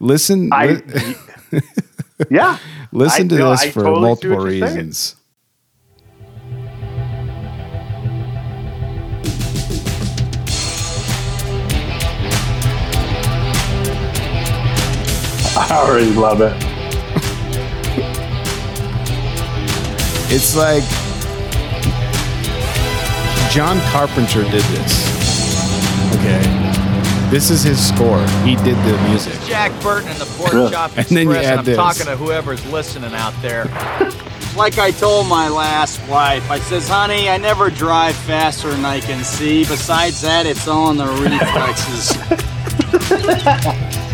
listen 0.00 0.50
I, 0.52 0.66
li- 1.52 1.60
yeah. 2.30 2.58
listen 2.92 3.26
I- 3.26 3.28
to 3.28 3.34
no, 3.36 3.50
this 3.50 3.62
I 3.62 3.70
for 3.70 3.82
totally 3.82 4.00
multiple 4.00 4.38
reasons. 4.38 5.16
I 15.70 15.86
already 15.86 16.12
love 16.12 16.40
it. 16.40 16.52
It's 20.34 20.56
like 20.56 20.82
John 23.52 23.78
Carpenter 23.90 24.42
did 24.44 24.62
this. 24.62 26.14
Okay. 26.16 26.40
This 27.30 27.50
is 27.50 27.62
his 27.62 27.86
score. 27.86 28.20
He 28.44 28.56
did 28.56 28.76
the 28.84 28.98
music. 29.08 29.34
Jack 29.46 29.70
Burton 29.82 30.08
and 30.10 30.18
the 30.18 30.26
Pork 30.36 30.52
Really? 30.52 30.70
Chop 30.70 30.96
And 30.96 31.06
then 31.06 31.28
you 31.28 31.34
add 31.34 31.58
I'm 31.58 31.64
this. 31.64 31.76
talking 31.76 32.06
to 32.06 32.16
whoever's 32.16 32.64
listening 32.70 33.14
out 33.14 33.34
there. 33.42 33.66
Like 34.54 34.76
I 34.76 34.90
told 34.90 35.28
my 35.28 35.48
last 35.48 35.98
wife, 36.10 36.50
I 36.50 36.58
says, 36.58 36.86
honey, 36.86 37.30
I 37.30 37.38
never 37.38 37.70
drive 37.70 38.14
faster 38.14 38.68
than 38.70 38.84
I 38.84 39.00
can 39.00 39.24
see. 39.24 39.60
Besides 39.64 40.20
that, 40.20 40.44
it's 40.44 40.68
all 40.68 40.90
in 40.90 40.98
the 40.98 41.06
reflexes. 41.24 42.12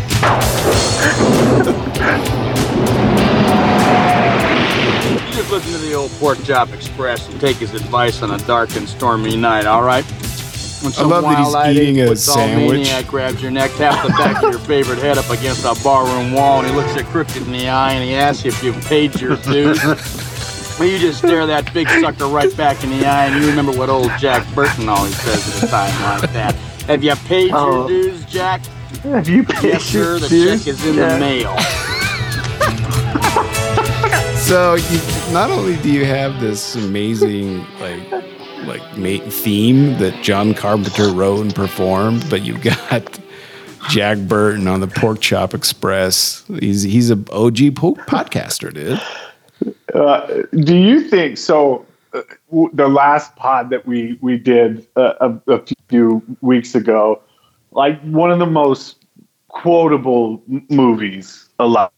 you 5.19 5.33
just 5.33 5.51
listen 5.51 5.71
to 5.73 5.77
the 5.79 5.93
old 5.93 6.11
Pork 6.11 6.41
Chop 6.43 6.71
Express 6.73 7.27
and 7.29 7.39
take 7.39 7.57
his 7.57 7.73
advice 7.73 8.21
on 8.21 8.31
a 8.31 8.37
dark 8.39 8.75
and 8.75 8.87
stormy 8.87 9.35
night, 9.35 9.65
all 9.65 9.83
right? 9.83 10.05
When 10.81 10.93
some 10.93 11.09
love 11.09 11.23
that 11.23 11.37
he's 11.37 11.47
wild-eyed 11.53 11.75
eating 11.75 11.99
a 11.99 12.15
sandwich. 12.15 12.71
maniac 12.71 13.07
grabs 13.07 13.41
your 13.41 13.51
neck, 13.51 13.71
taps 13.73 14.01
the 14.01 14.09
back 14.09 14.41
of 14.43 14.51
your 14.51 14.59
favorite 14.59 14.99
head 14.99 15.17
up 15.17 15.29
against 15.29 15.65
a 15.65 15.75
barroom 15.83 16.31
wall, 16.31 16.59
and 16.59 16.69
he 16.69 16.73
looks 16.75 16.95
you 16.95 17.03
crooked 17.03 17.35
in 17.37 17.51
the 17.51 17.67
eye 17.67 17.93
and 17.93 18.03
he 18.03 18.15
asks 18.15 18.45
you 18.45 18.51
if 18.51 18.63
you've 18.63 18.79
paid 18.85 19.19
your 19.19 19.35
dues. 19.37 19.83
Well, 20.79 20.87
you 20.87 20.97
just 20.97 21.17
stare 21.17 21.45
that 21.45 21.73
big 21.73 21.89
sucker 21.89 22.27
right 22.27 22.55
back 22.55 22.81
in 22.85 22.91
the 22.91 23.05
eye, 23.05 23.25
and 23.25 23.43
you 23.43 23.49
remember 23.49 23.73
what 23.77 23.89
old 23.89 24.09
Jack 24.17 24.47
Burton 24.55 24.87
always 24.87 25.13
says 25.19 25.61
at 25.63 25.67
a 25.67 25.71
time 25.71 26.21
like 26.21 26.31
that. 26.31 26.55
Have 26.87 27.03
you 27.03 27.13
paid 27.15 27.51
Oh. 27.53 27.89
your 27.89 28.03
dues, 28.03 28.23
Jack? 28.25 28.61
Have 29.03 29.29
you 29.29 29.43
paid 29.43 29.63
Yes, 29.63 29.83
sir. 29.83 29.99
your 29.99 30.19
The 30.19 30.27
dues? 30.29 30.59
check 30.65 30.67
is 30.73 30.85
in 30.85 30.95
Yeah. 30.95 31.13
the 31.13 31.19
mail. 31.19 31.55
So 34.39 34.73
you, 34.73 34.99
not 35.31 35.51
only 35.51 35.75
do 35.83 35.91
you 35.91 36.05
have 36.05 36.41
this 36.41 36.73
amazing 36.73 37.63
like 37.79 38.11
like 38.65 38.97
mate 38.97 39.31
theme 39.31 39.95
that 39.99 40.23
John 40.23 40.55
Carpenter 40.55 41.11
wrote 41.11 41.41
and 41.41 41.53
performed, 41.53 42.27
but 42.31 42.41
you've 42.41 42.61
got 42.63 43.19
Jack 43.89 44.17
Burton 44.19 44.67
on 44.67 44.79
the 44.79 44.87
Pork 44.87 45.19
Chop 45.21 45.53
Express. 45.53 46.43
He's 46.59 46.81
he's 46.81 47.11
a 47.11 47.19
OG 47.31 47.75
po- 47.75 47.93
podcaster, 48.07 48.73
dude. 48.73 48.99
Uh, 49.93 50.43
do 50.63 50.75
you 50.75 51.01
think 51.07 51.37
so? 51.37 51.85
Uh, 52.13 52.21
w- 52.49 52.71
the 52.73 52.87
last 52.87 53.35
pod 53.35 53.69
that 53.69 53.85
we 53.85 54.17
we 54.21 54.35
did 54.39 54.87
uh, 54.95 55.13
a, 55.47 55.53
a 55.53 55.63
few 55.89 56.23
weeks 56.41 56.73
ago, 56.73 57.21
like 57.71 58.01
one 58.01 58.31
of 58.31 58.39
the 58.39 58.45
most 58.45 59.05
quotable 59.49 60.41
m- 60.49 60.65
movies 60.69 61.49
alive, 61.59 61.91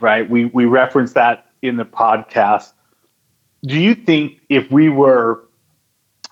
right? 0.00 0.28
We 0.28 0.46
we 0.46 0.64
referenced 0.64 1.14
that 1.14 1.46
in 1.62 1.76
the 1.76 1.84
podcast. 1.84 2.72
Do 3.64 3.78
you 3.78 3.94
think 3.94 4.40
if 4.48 4.70
we 4.70 4.88
were, 4.88 5.44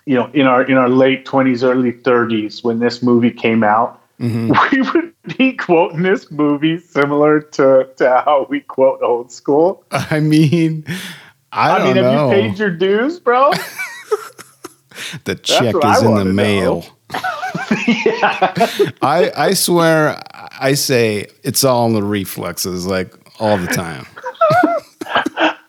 you 0.05 0.15
know, 0.15 0.31
in 0.33 0.47
our 0.47 0.62
in 0.62 0.76
our 0.76 0.88
late 0.88 1.25
twenties, 1.25 1.65
early 1.65 1.93
thirties, 1.93 2.62
when 2.62 2.79
this 2.79 3.03
movie 3.03 3.33
came 3.33 3.65
out, 3.65 4.00
mm-hmm. 4.21 4.53
we 4.73 4.83
would 4.93 5.12
be 5.37 5.53
quoting 5.55 6.03
this 6.03 6.31
movie 6.31 6.79
similar 6.79 7.41
to 7.41 7.88
to 7.97 8.23
how 8.25 8.47
we 8.49 8.61
quote 8.61 9.03
old 9.03 9.33
school? 9.33 9.85
I 9.91 10.21
mean, 10.21 10.85
I, 11.50 11.79
I, 11.79 11.85
mean, 11.85 11.97
have 11.97 12.12
you 12.12 12.29
paid 12.31 12.59
your 12.59 12.71
dues, 12.71 13.19
bro? 13.19 13.50
the 15.25 15.35
check 15.35 15.75
is 15.75 16.03
in 16.03 16.05
the 16.05 16.11
wanna 16.11 16.33
know. 16.33 16.85
Mail. 17.87 18.93
I 19.02 19.33
I 19.37 19.55
swear 19.55 20.21
I 20.61 20.75
say 20.75 21.26
it's 21.43 21.64
all 21.64 21.87
in 21.87 21.93
the 21.95 22.02
reflexes 22.02 22.87
like 22.87 23.12
all 23.40 23.57
the 23.59 23.66
time. 23.66 24.07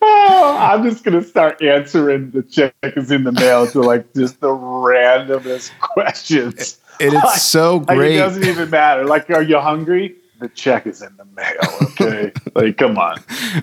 Oh, 0.01 0.57
I'm 0.59 0.83
just 0.83 1.03
gonna 1.03 1.23
start 1.23 1.61
answering 1.61 2.31
the 2.31 2.43
check 2.43 2.73
is 2.83 3.11
in 3.11 3.23
the 3.23 3.31
mail 3.31 3.67
to 3.67 3.81
like 3.81 4.13
just 4.13 4.39
the 4.39 4.47
randomest 4.49 5.71
questions. 5.79 6.79
And 6.99 7.13
it's 7.13 7.43
so 7.43 7.77
Like, 7.87 7.97
great. 7.97 8.15
it 8.15 8.19
doesn't 8.19 8.43
even 8.43 8.69
matter. 8.71 9.05
Like, 9.05 9.29
are 9.29 9.43
you 9.43 9.59
hungry? 9.59 10.15
The 10.39 10.49
check 10.49 10.87
is 10.87 11.01
in 11.01 11.15
the 11.17 11.25
mail. 11.25 11.77
Okay, 11.91 12.31
like, 12.55 12.77
come 12.77 12.97
on. 12.97 13.17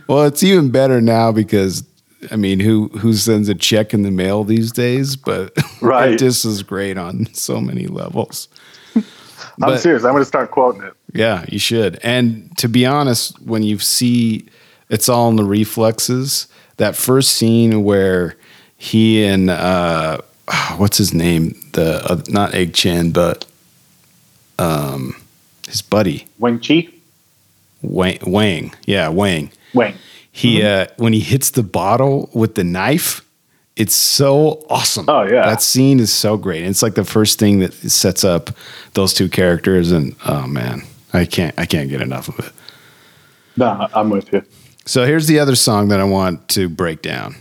Well, 0.08 0.25
it's 0.25 0.42
even 0.42 0.70
better 0.70 1.00
now 1.00 1.32
because 1.32 1.82
I 2.30 2.37
mean, 2.37 2.60
who 2.60 2.89
who 2.89 3.13
sends 3.15 3.49
a 3.49 3.54
check 3.54 3.93
in 3.95 4.02
the 4.02 4.10
mail 4.10 4.45
these 4.45 4.73
days? 4.73 5.17
But 5.17 5.52
Right. 5.80 6.19
just 6.19 6.45
is 6.45 6.63
great 6.63 6.97
on 6.99 7.32
so 7.34 7.60
many 7.60 7.87
levels. 7.87 8.49
I'm 8.97 9.02
But- 9.58 9.80
serious. 9.80 10.04
I'm 10.04 10.13
gonna 10.13 10.25
start 10.25 10.50
quoting 10.50 10.82
it. 10.82 10.95
Yeah, 11.13 11.45
you 11.49 11.58
should. 11.58 11.99
And 12.02 12.56
to 12.58 12.69
be 12.69 12.84
honest, 12.87 13.41
when 13.43 13.63
you 13.63 13.78
see 13.78 14.47
it's 14.91 15.08
all 15.08 15.28
in 15.30 15.37
the 15.37 15.45
reflexes, 15.45 16.49
that 16.76 16.97
first 16.97 17.32
scene 17.32 17.84
where 17.84 18.37
he 18.76 19.25
and 19.25 19.49
uh 19.50 20.19
what's 20.76 20.99
his 20.99 21.15
name? 21.15 21.54
The 21.73 22.02
uh, 22.04 22.21
not 22.28 22.54
Egg 22.54 22.76
Shen, 22.76 23.10
but 23.13 23.47
um 24.58 25.15
his 25.67 25.82
buddy 25.82 26.26
Wang 26.39 26.58
Chi, 26.60 26.89
Wang. 27.82 28.19
Wang. 28.26 28.75
Yeah, 28.87 29.08
Wang. 29.08 29.50
Wing. 29.73 29.95
He 30.36 30.62
uh 30.64 30.86
when 30.97 31.12
he 31.12 31.20
hits 31.20 31.50
the 31.50 31.62
bottle 31.62 32.28
with 32.34 32.56
the 32.56 32.64
knife, 32.64 33.23
it's 33.76 33.94
so 33.94 34.66
awesome. 34.68 35.04
Oh, 35.08 35.23
yeah. 35.23 35.47
That 35.47 35.62
scene 35.62 36.00
is 36.00 36.12
so 36.12 36.36
great. 36.36 36.64
It's 36.64 36.82
like 36.82 36.94
the 36.97 37.04
first 37.04 37.38
thing 37.38 37.60
that 37.60 37.73
sets 37.73 38.25
up 38.25 38.50
those 38.94 39.14
two 39.14 39.28
characters 39.28 39.92
and 39.92 40.16
oh 40.26 40.47
man, 40.49 40.82
I 41.12 41.25
can't 41.25 41.54
I 41.56 41.66
can't 41.66 41.88
get 41.88 42.00
enough 42.00 42.28
of 42.28 42.44
it. 42.44 42.52
No, 43.56 43.86
I'm 43.94 44.10
with 44.10 44.32
you. 44.32 44.42
So 44.86 45.06
here's 45.06 45.28
the 45.28 45.38
other 45.38 45.54
song 45.54 45.86
that 45.88 46.00
I 46.00 46.04
want 46.04 46.49
to 46.49 46.68
break 46.68 47.00
down. 47.00 47.36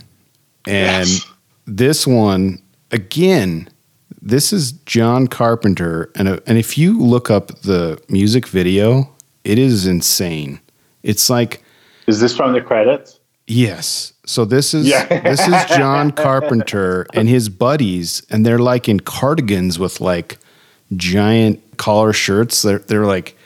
And 0.64 1.08
Yes. 1.08 1.26
this 1.66 2.06
one, 2.06 2.62
again, 2.92 3.68
this 4.22 4.52
is 4.52 4.70
John 4.86 5.26
Carpenter. 5.26 6.10
And, 6.14 6.28
uh, 6.28 6.38
and 6.46 6.56
if 6.58 6.78
you 6.78 6.96
look 6.98 7.28
up 7.28 7.48
the 7.62 8.00
music 8.08 8.46
video, 8.46 9.10
it 9.42 9.58
is 9.58 9.84
insane. 9.86 10.60
It's 11.02 11.28
like, 11.28 11.62
Is 12.06 12.20
this 12.20 12.36
from 12.36 12.52
the 12.52 12.60
credits? 12.60 13.20
yes. 13.46 14.12
So 14.26 14.46
this 14.46 14.72
is 14.72 14.86
Yeah. 14.86 15.04
this 15.20 15.40
is 15.46 15.64
John 15.76 16.10
Carpenter 16.24 17.06
and 17.12 17.28
his 17.28 17.50
buddies, 17.50 18.22
and 18.30 18.46
they're 18.46 18.58
like 18.58 18.88
in 18.88 19.00
cardigans 19.00 19.78
with 19.78 20.00
like 20.00 20.38
giant 20.96 21.60
collar 21.76 22.14
shirts. 22.14 22.62
They're 22.62 22.78
they're 22.78 23.04
like 23.04 23.36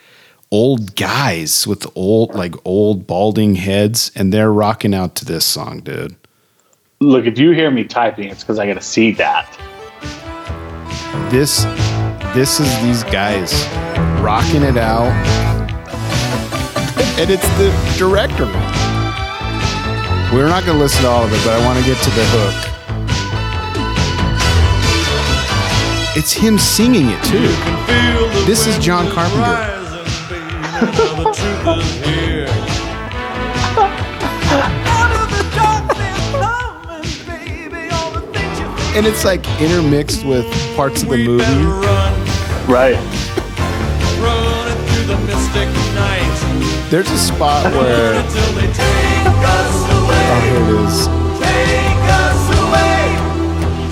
old 0.51 0.95
guys 0.95 1.67
with 1.67 1.85
old 1.95 2.33
like 2.33 2.55
old 2.63 3.05
balding 3.07 3.55
heads, 3.55 4.09
and 4.15 4.31
they're 4.33 4.53
rocking 4.53 4.93
out 4.95 5.15
to 5.15 5.25
this 5.25 5.45
song, 5.45 5.81
dude. 5.81 6.15
Look, 7.01 7.25
if 7.25 7.37
you 7.37 7.51
hear 7.51 7.69
me 7.71 7.83
typing, 7.83 8.29
it's 8.29 8.43
because 8.43 8.57
I 8.57 8.67
got 8.67 8.75
to 8.75 8.81
see 8.81 9.11
that. 9.13 9.47
This 11.29 11.63
this 12.33 12.59
is 12.61 12.81
these 12.81 13.03
guys 13.11 13.51
rocking 14.21 14.63
it 14.63 14.77
out, 14.77 15.11
and 17.19 17.29
it's 17.29 17.45
the 17.57 17.69
director. 17.97 18.45
We're 20.33 20.47
not 20.47 20.63
going 20.63 20.77
to 20.77 20.83
listen 20.83 21.01
to 21.01 21.09
all 21.09 21.25
of 21.25 21.33
it, 21.33 21.43
but 21.43 21.53
I 21.53 21.59
want 21.65 21.77
to 21.77 21.83
get 21.83 22.01
to 22.01 22.09
the 22.11 22.23
hook. 22.29 22.55
It's 26.15 26.31
him 26.31 26.57
singing 26.57 27.09
it 27.09 27.21
too. 27.25 27.49
This 28.45 28.65
is 28.67 28.77
John 28.77 29.11
Carpenter. 29.11 29.75
And 38.95 39.05
it's 39.05 39.23
like 39.23 39.45
intermixed 39.61 40.25
with 40.25 40.45
parts 40.75 41.03
of 41.03 41.09
the 41.09 41.17
movie. 41.17 41.43
Right. 42.69 42.97
There's 46.89 47.11
a 47.11 47.17
spot 47.19 47.71
where 47.75 48.15
oh, 48.15 48.21
here 50.43 50.57
it 50.57 50.69
is. 50.73 51.05
Take 51.37 52.09
us 52.09 52.49
away. 52.65 53.13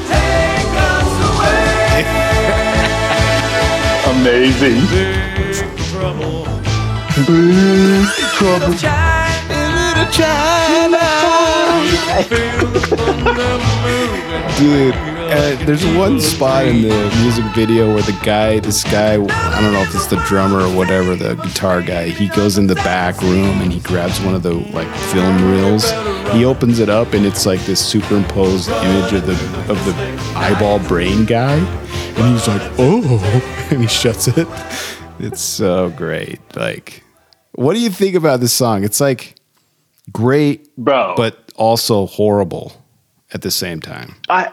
Take 0.10 0.74
us 0.82 1.14
away. 1.30 2.02
Amazing. 4.18 4.82
Dude, 14.58 14.96
uh, 15.30 15.66
there's 15.66 15.86
one 15.96 16.20
spot 16.22 16.66
in 16.66 16.82
the 16.82 17.18
music 17.22 17.46
video 17.54 17.94
where 17.94 18.04
the 18.04 18.18
guy, 18.24 18.60
this 18.60 18.84
guy, 18.84 19.14
I 19.14 19.62
don't 19.62 19.74
know 19.74 19.82
if 19.82 19.94
it's 19.94 20.08
the 20.08 20.16
drummer 20.28 20.60
or 20.60 20.76
whatever, 20.76 21.16
the 21.16 21.36
guitar 21.36 21.82
guy, 21.82 22.10
he 22.10 22.28
goes 22.30 22.58
in 22.58 22.68
the 22.68 22.76
back 22.76 23.22
room 23.22 23.62
and 23.62 23.72
he 23.72 23.80
grabs 23.82 24.20
one 24.22 24.36
of 24.36 24.44
the 24.44 24.54
like 24.54 24.88
film 25.12 25.52
reels. 25.52 25.90
He 26.32 26.46
opens 26.46 26.80
it 26.80 26.90
up 26.90 27.14
and 27.14 27.26
it's 27.26 27.46
like 27.46 27.60
this 27.62 27.86
superimposed 27.86 28.70
image 28.70 29.14
of 29.14 29.26
the 29.26 29.34
of 29.72 29.84
the 29.86 29.94
eyeball 30.36 30.80
brain 30.80 31.26
guy, 31.26 31.56
and 31.56 32.34
he's 32.34 32.48
like, 32.48 32.62
"Oh," 32.78 33.68
and 33.72 33.82
he 33.82 33.88
shuts 33.88 34.28
it. 34.28 34.48
It's 35.20 35.42
so 35.42 35.90
great. 35.92 36.40
Like, 36.56 37.04
what 37.54 37.74
do 37.74 37.80
you 37.80 37.90
think 37.90 38.16
about 38.16 38.40
this 38.40 38.54
song? 38.54 38.84
It's 38.84 39.00
like 39.02 39.36
great, 40.12 40.76
Bro. 40.78 41.16
but 41.18 41.52
also 41.56 42.06
horrible 42.06 42.74
at 43.34 43.42
the 43.42 43.52
same 43.52 43.82
time. 43.82 44.16
I, 44.30 44.52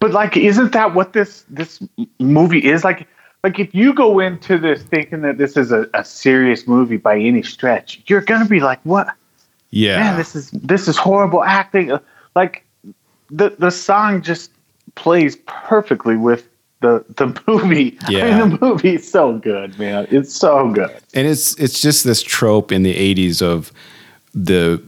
but 0.00 0.12
like, 0.12 0.36
isn't 0.36 0.72
that 0.72 0.94
what 0.94 1.12
this 1.12 1.44
this 1.50 1.82
movie 2.18 2.64
is 2.64 2.84
like? 2.84 3.06
Like 3.44 3.58
if 3.58 3.74
you 3.74 3.94
go 3.94 4.18
into 4.18 4.58
this 4.58 4.82
thinking 4.82 5.22
that 5.22 5.38
this 5.38 5.56
is 5.56 5.70
a, 5.70 5.88
a 5.94 6.04
serious 6.04 6.66
movie 6.66 6.96
by 6.96 7.18
any 7.18 7.42
stretch, 7.42 8.02
you're 8.06 8.20
gonna 8.20 8.46
be 8.48 8.60
like, 8.60 8.80
what? 8.84 9.08
Yeah. 9.70 9.98
Man, 10.00 10.16
this 10.16 10.34
is 10.34 10.50
this 10.50 10.88
is 10.88 10.96
horrible 10.96 11.44
acting. 11.44 11.92
Uh, 11.92 12.00
Like 12.34 12.64
the 13.30 13.50
the 13.58 13.70
song 13.70 14.22
just 14.22 14.50
plays 14.94 15.36
perfectly 15.46 16.16
with 16.16 16.48
the 16.80 17.04
the 17.16 17.26
movie. 17.46 17.96
I 18.02 18.10
Yeah. 18.10 18.38
mean, 18.40 18.50
the 18.50 18.58
movie 18.66 18.94
is 18.96 19.08
so 19.10 19.38
good, 19.38 19.78
man. 19.78 20.06
It's 20.10 20.34
so 20.34 20.70
good. 20.72 20.90
and 21.14 21.26
it's 21.26 21.54
it's 21.60 21.80
just 21.80 22.04
this 22.04 22.22
trope 22.22 22.72
in 22.72 22.82
the 22.82 22.94
80s 23.14 23.40
of 23.42 23.72
the 24.34 24.82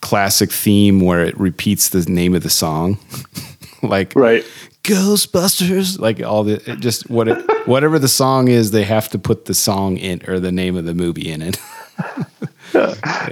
classic 0.00 0.52
theme 0.52 1.00
where 1.00 1.24
it 1.24 1.38
repeats 1.40 1.88
the 1.88 2.00
name 2.10 2.34
of 2.34 2.42
the 2.42 2.50
song 2.50 2.98
like 3.96 4.14
Right. 4.14 4.44
ghostbusters 4.82 5.98
like 5.98 6.22
all 6.22 6.44
the 6.44 6.58
just 6.80 7.08
what 7.10 7.28
it, 7.28 7.38
whatever 7.66 7.98
the 7.98 8.08
song 8.08 8.48
is 8.48 8.70
they 8.70 8.84
have 8.84 9.08
to 9.10 9.18
put 9.18 9.44
the 9.46 9.54
song 9.54 9.96
in 9.96 10.20
or 10.28 10.38
the 10.40 10.52
name 10.52 10.76
of 10.76 10.84
the 10.84 10.94
movie 10.94 11.30
in 11.30 11.42
it 11.42 11.58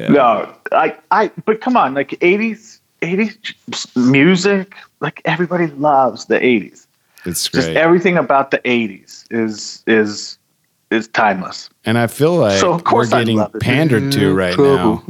No, 0.09 0.55
I, 0.71 0.97
I, 1.11 1.31
but 1.45 1.61
come 1.61 1.77
on, 1.77 1.95
like 1.95 2.11
80s, 2.21 2.79
80s 3.01 3.97
music, 3.97 4.77
like 5.01 5.21
everybody 5.25 5.67
loves 5.67 6.27
the 6.27 6.38
80s. 6.38 6.87
it's 7.25 7.49
Just 7.49 7.67
great 7.69 7.77
everything 7.77 8.17
about 8.17 8.53
the 8.53 8.59
80s 8.61 9.25
is, 9.33 9.83
is, 9.88 10.38
is 10.93 11.09
timeless. 11.09 11.69
and 11.85 11.99
i 11.99 12.07
feel 12.07 12.37
like 12.37 12.61
So, 12.61 12.73
of 12.73 12.85
course 12.85 13.11
we're 13.11 13.19
getting 13.25 13.45
pandered 13.61 14.12
to 14.12 14.33
mm, 14.33 14.37
right 14.37 14.57
now 14.57 15.03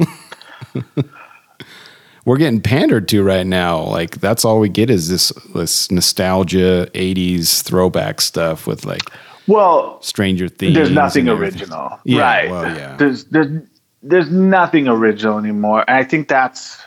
we're 2.25 2.37
getting 2.37 2.61
pandered 2.61 3.07
to 3.09 3.23
right 3.23 3.45
now 3.45 3.81
like 3.81 4.19
that's 4.21 4.45
all 4.45 4.59
we 4.59 4.69
get 4.69 4.89
is 4.89 5.09
this 5.09 5.29
this 5.53 5.91
nostalgia 5.91 6.87
80s 6.93 7.61
throwback 7.63 8.21
stuff 8.21 8.65
with 8.67 8.85
like 8.85 9.01
Well, 9.47 10.01
stranger 10.01 10.47
things 10.47 10.73
there's 10.75 10.91
nothing 10.91 11.27
original. 11.27 11.99
Yeah, 12.05 12.21
right. 12.21 12.49
well, 12.49 12.75
yeah. 12.77 12.95
There's, 12.97 13.25
there's, 13.25 13.61
there's 14.01 14.29
nothing 14.29 14.87
original 14.87 15.37
anymore. 15.37 15.83
And 15.87 15.97
I 15.97 16.03
think 16.03 16.27
that's, 16.27 16.77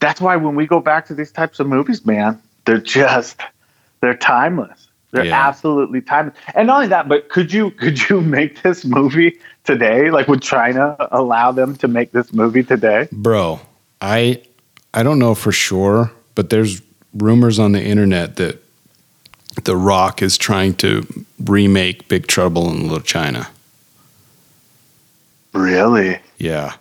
that's 0.00 0.20
why 0.20 0.36
when 0.36 0.54
we 0.54 0.66
go 0.66 0.80
back 0.80 1.06
to 1.06 1.14
these 1.14 1.32
types 1.32 1.60
of 1.60 1.66
movies, 1.66 2.04
man, 2.06 2.40
they're 2.66 2.80
just, 2.80 3.40
they're 4.00 4.16
timeless. 4.16 4.88
They're 5.12 5.24
Yeah. 5.26 5.48
absolutely 5.48 6.00
timeless. 6.02 6.36
And 6.54 6.66
not 6.66 6.76
only 6.76 6.88
that, 6.88 7.08
but 7.08 7.28
could 7.30 7.52
you, 7.52 7.70
could 7.72 8.08
you 8.08 8.20
make 8.20 8.62
this 8.62 8.84
movie 8.84 9.38
today? 9.64 10.10
Like, 10.10 10.28
would 10.28 10.42
China 10.42 10.96
allow 11.12 11.52
them 11.52 11.76
to 11.76 11.88
make 11.88 12.12
this 12.12 12.32
movie 12.32 12.62
today? 12.62 13.08
bro 13.12 13.60
i 14.00 14.40
i 14.94 15.02
don't 15.02 15.18
know 15.18 15.34
for 15.34 15.52
sure 15.52 16.10
but 16.34 16.50
there's 16.50 16.82
rumors 17.14 17.58
on 17.58 17.72
the 17.72 17.82
internet 17.82 18.36
that 18.36 18.62
the 19.64 19.76
rock 19.76 20.20
is 20.22 20.36
trying 20.36 20.74
to 20.74 21.06
remake 21.44 22.08
big 22.08 22.26
trouble 22.26 22.70
in 22.70 22.82
little 22.82 23.00
china 23.00 23.48
Really? 25.52 26.18
yeah 26.38 26.74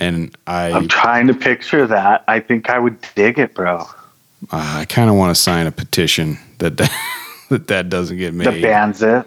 and 0.00 0.34
i 0.46 0.70
I'm 0.72 0.88
trying 0.88 1.26
to 1.28 1.34
picture 1.34 1.86
that. 1.86 2.24
I 2.26 2.40
think 2.40 2.68
I 2.70 2.78
would 2.78 2.96
dig 3.14 3.38
it, 3.38 3.54
bro. 3.54 3.80
Uh, 4.50 4.78
i 4.80 4.84
kind 4.86 5.10
of 5.10 5.16
want 5.16 5.34
to 5.34 5.40
sign 5.40 5.66
a 5.66 5.72
petition 5.72 6.38
that 6.58 6.76
that, 6.78 6.90
that, 7.50 7.66
that 7.68 7.88
doesn't 7.90 8.16
get 8.16 8.30
The 8.32 8.50
made 8.50 8.62
band's 8.62 9.02
it. 9.02 9.26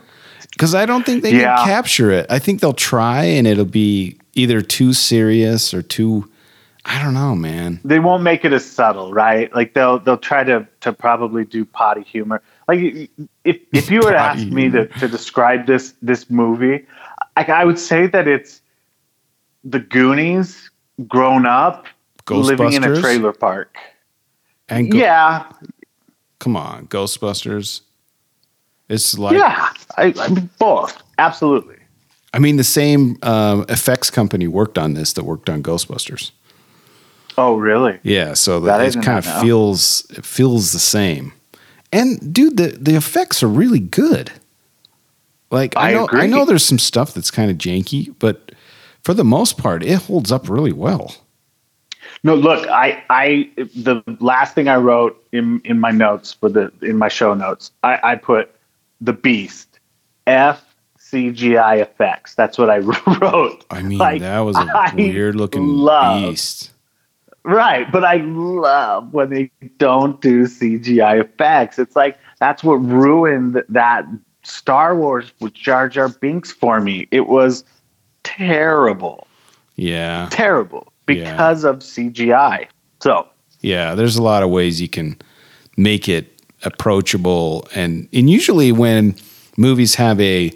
because 0.51 0.73
i 0.75 0.85
don't 0.85 1.05
think 1.05 1.21
they 1.23 1.39
Yeah. 1.39 1.57
can 1.57 1.67
capture 1.67 2.11
it 2.11 2.25
i 2.29 2.39
think 2.39 2.61
they'll 2.61 2.73
try 2.73 3.23
and 3.25 3.45
it'll 3.47 3.65
be 3.65 4.17
either 4.33 4.61
too 4.61 4.93
serious 4.93 5.73
or 5.73 5.81
too 5.83 6.29
i 6.87 7.01
don't 7.01 7.13
know 7.13 7.35
man 7.35 7.79
they 7.83 7.99
won't 7.99 8.23
make 8.23 8.43
it 8.43 8.53
as 8.53 8.65
subtle, 8.65 9.13
right? 9.13 9.53
Like 9.53 9.73
they'll 9.73 9.99
they'll 9.99 10.17
try 10.17 10.43
to 10.43 10.67
to 10.81 10.93
probably 10.93 11.45
do 11.45 11.63
potty 11.65 12.01
humor. 12.03 12.41
Like 12.67 12.79
if 13.43 13.59
if 13.71 13.91
you 13.91 13.99
were 13.99 14.11
to 14.11 14.17
ask 14.31 14.45
me 14.47 14.69
to, 14.71 14.87
to 14.87 15.07
describe 15.07 15.67
this 15.67 15.93
this 16.01 16.29
movie, 16.29 16.85
I, 17.35 17.43
I 17.43 17.65
would 17.65 17.79
say 17.79 18.07
that 18.07 18.27
it's 18.27 18.61
the 19.63 19.79
Goonies 19.79 20.69
grown 21.07 21.45
up 21.45 21.85
living 22.29 22.73
in 22.73 22.83
a 22.83 22.99
trailer 22.99 23.33
park. 23.33 23.77
and 24.69 24.91
go- 24.91 24.97
yeah, 24.97 25.51
come 26.39 26.55
on 26.55 26.87
ghostbusters 26.87 27.81
it's 28.89 29.17
like 29.17 29.35
yeah, 29.35 29.69
I, 29.97 30.13
I 30.17 30.27
mean 30.29 30.49
both, 30.59 31.01
absolutely. 31.17 31.75
I 32.33 32.39
mean, 32.39 32.57
the 32.57 32.63
same 32.63 33.17
um, 33.23 33.65
effects 33.69 34.09
company 34.09 34.47
worked 34.47 34.77
on 34.77 34.93
this 34.93 35.13
that 35.13 35.23
worked 35.23 35.49
on 35.49 35.63
Ghostbusters. 35.63 36.31
Oh, 37.37 37.55
really? 37.55 37.99
Yeah, 38.03 38.33
so 38.33 38.59
That 38.61 38.79
that 38.79 38.95
it 38.95 39.03
kind 39.03 39.19
of 39.19 39.41
feels 39.41 40.05
it 40.09 40.25
feels 40.25 40.71
the 40.71 40.79
same. 40.79 41.33
And 41.91 42.33
dude, 42.33 42.57
the 42.57 42.67
the 42.69 42.95
effects 42.95 43.43
are 43.43 43.47
really 43.47 43.79
good. 43.79 44.31
Like 45.51 45.77
I, 45.77 45.89
I 45.89 45.93
know 45.93 46.09
I 46.11 46.25
know 46.27 46.45
there's 46.45 46.65
some 46.65 46.79
stuff 46.79 47.13
that's 47.13 47.31
kind 47.31 47.49
of 47.51 47.57
janky, 47.57 48.13
but 48.19 48.51
for 49.03 49.13
the 49.13 49.23
most 49.23 49.57
part, 49.57 49.83
it 49.83 49.95
holds 50.03 50.31
up 50.31 50.49
really 50.49 50.73
well. 50.73 51.15
No, 52.23 52.35
look, 52.35 52.67
I, 52.67 53.03
I, 53.09 53.49
the 53.57 54.01
last 54.19 54.55
thing 54.55 54.67
I 54.67 54.75
wrote 54.75 55.23
in 55.31 55.61
in 55.63 55.79
my 55.79 55.91
notes 55.91 56.33
for 56.33 56.49
the 56.49 56.71
in 56.81 56.97
my 56.97 57.07
show 57.07 57.33
notes, 57.33 57.71
I, 57.83 57.99
I 58.03 58.15
put 58.15 58.53
the 58.99 59.13
Beast, 59.13 59.79
F 60.25 60.63
CGI 60.99 61.79
effects. 61.81 62.35
That's 62.35 62.57
what 62.57 62.69
I 62.69 62.77
wrote. 63.21 63.63
I 63.69 63.81
mean, 63.81 63.97
Like, 63.99 64.21
that 64.21 64.39
was 64.39 64.57
a 64.57 64.59
I 64.59 64.93
weird 64.95 65.35
looking 65.35 65.85
beast. 65.85 66.71
Right, 67.47 67.89
but 67.89 68.03
I 68.03 68.17
love 68.17 69.13
when 69.13 69.29
they 69.29 69.49
don't 69.77 70.19
do 70.19 70.43
CGI 70.47 71.21
effects. 71.21 71.79
It's 71.79 71.95
like 71.95 72.17
that's 72.39 72.61
what 72.61 72.73
ruined 72.75 73.63
that 73.69 74.05
Star 74.43 74.97
Wars 74.97 75.31
with 75.39 75.53
Jar 75.53 75.87
Jar 75.87 76.09
Binks 76.09 76.51
for 76.51 76.81
me. 76.81 77.07
It 77.09 77.27
was 77.27 77.63
terrible, 78.23 79.27
Yeah. 79.77 80.27
terrible 80.29 80.91
Yeah. 81.07 81.15
because 81.15 81.63
of 81.63 81.77
CGI. 81.77 82.67
So 82.99 83.25
Yeah, 83.61 83.95
there's 83.95 84.17
a 84.17 84.21
lot 84.23 84.43
of 84.43 84.49
ways 84.49 84.81
you 84.81 84.89
can 84.89 85.17
make 85.77 86.09
it 86.09 86.33
approachable 86.65 87.65
and 87.75 88.09
and 88.11 88.29
usually 88.29 88.71
when 88.73 89.15
movies 89.57 89.95
have 89.95 90.19
a 90.19 90.51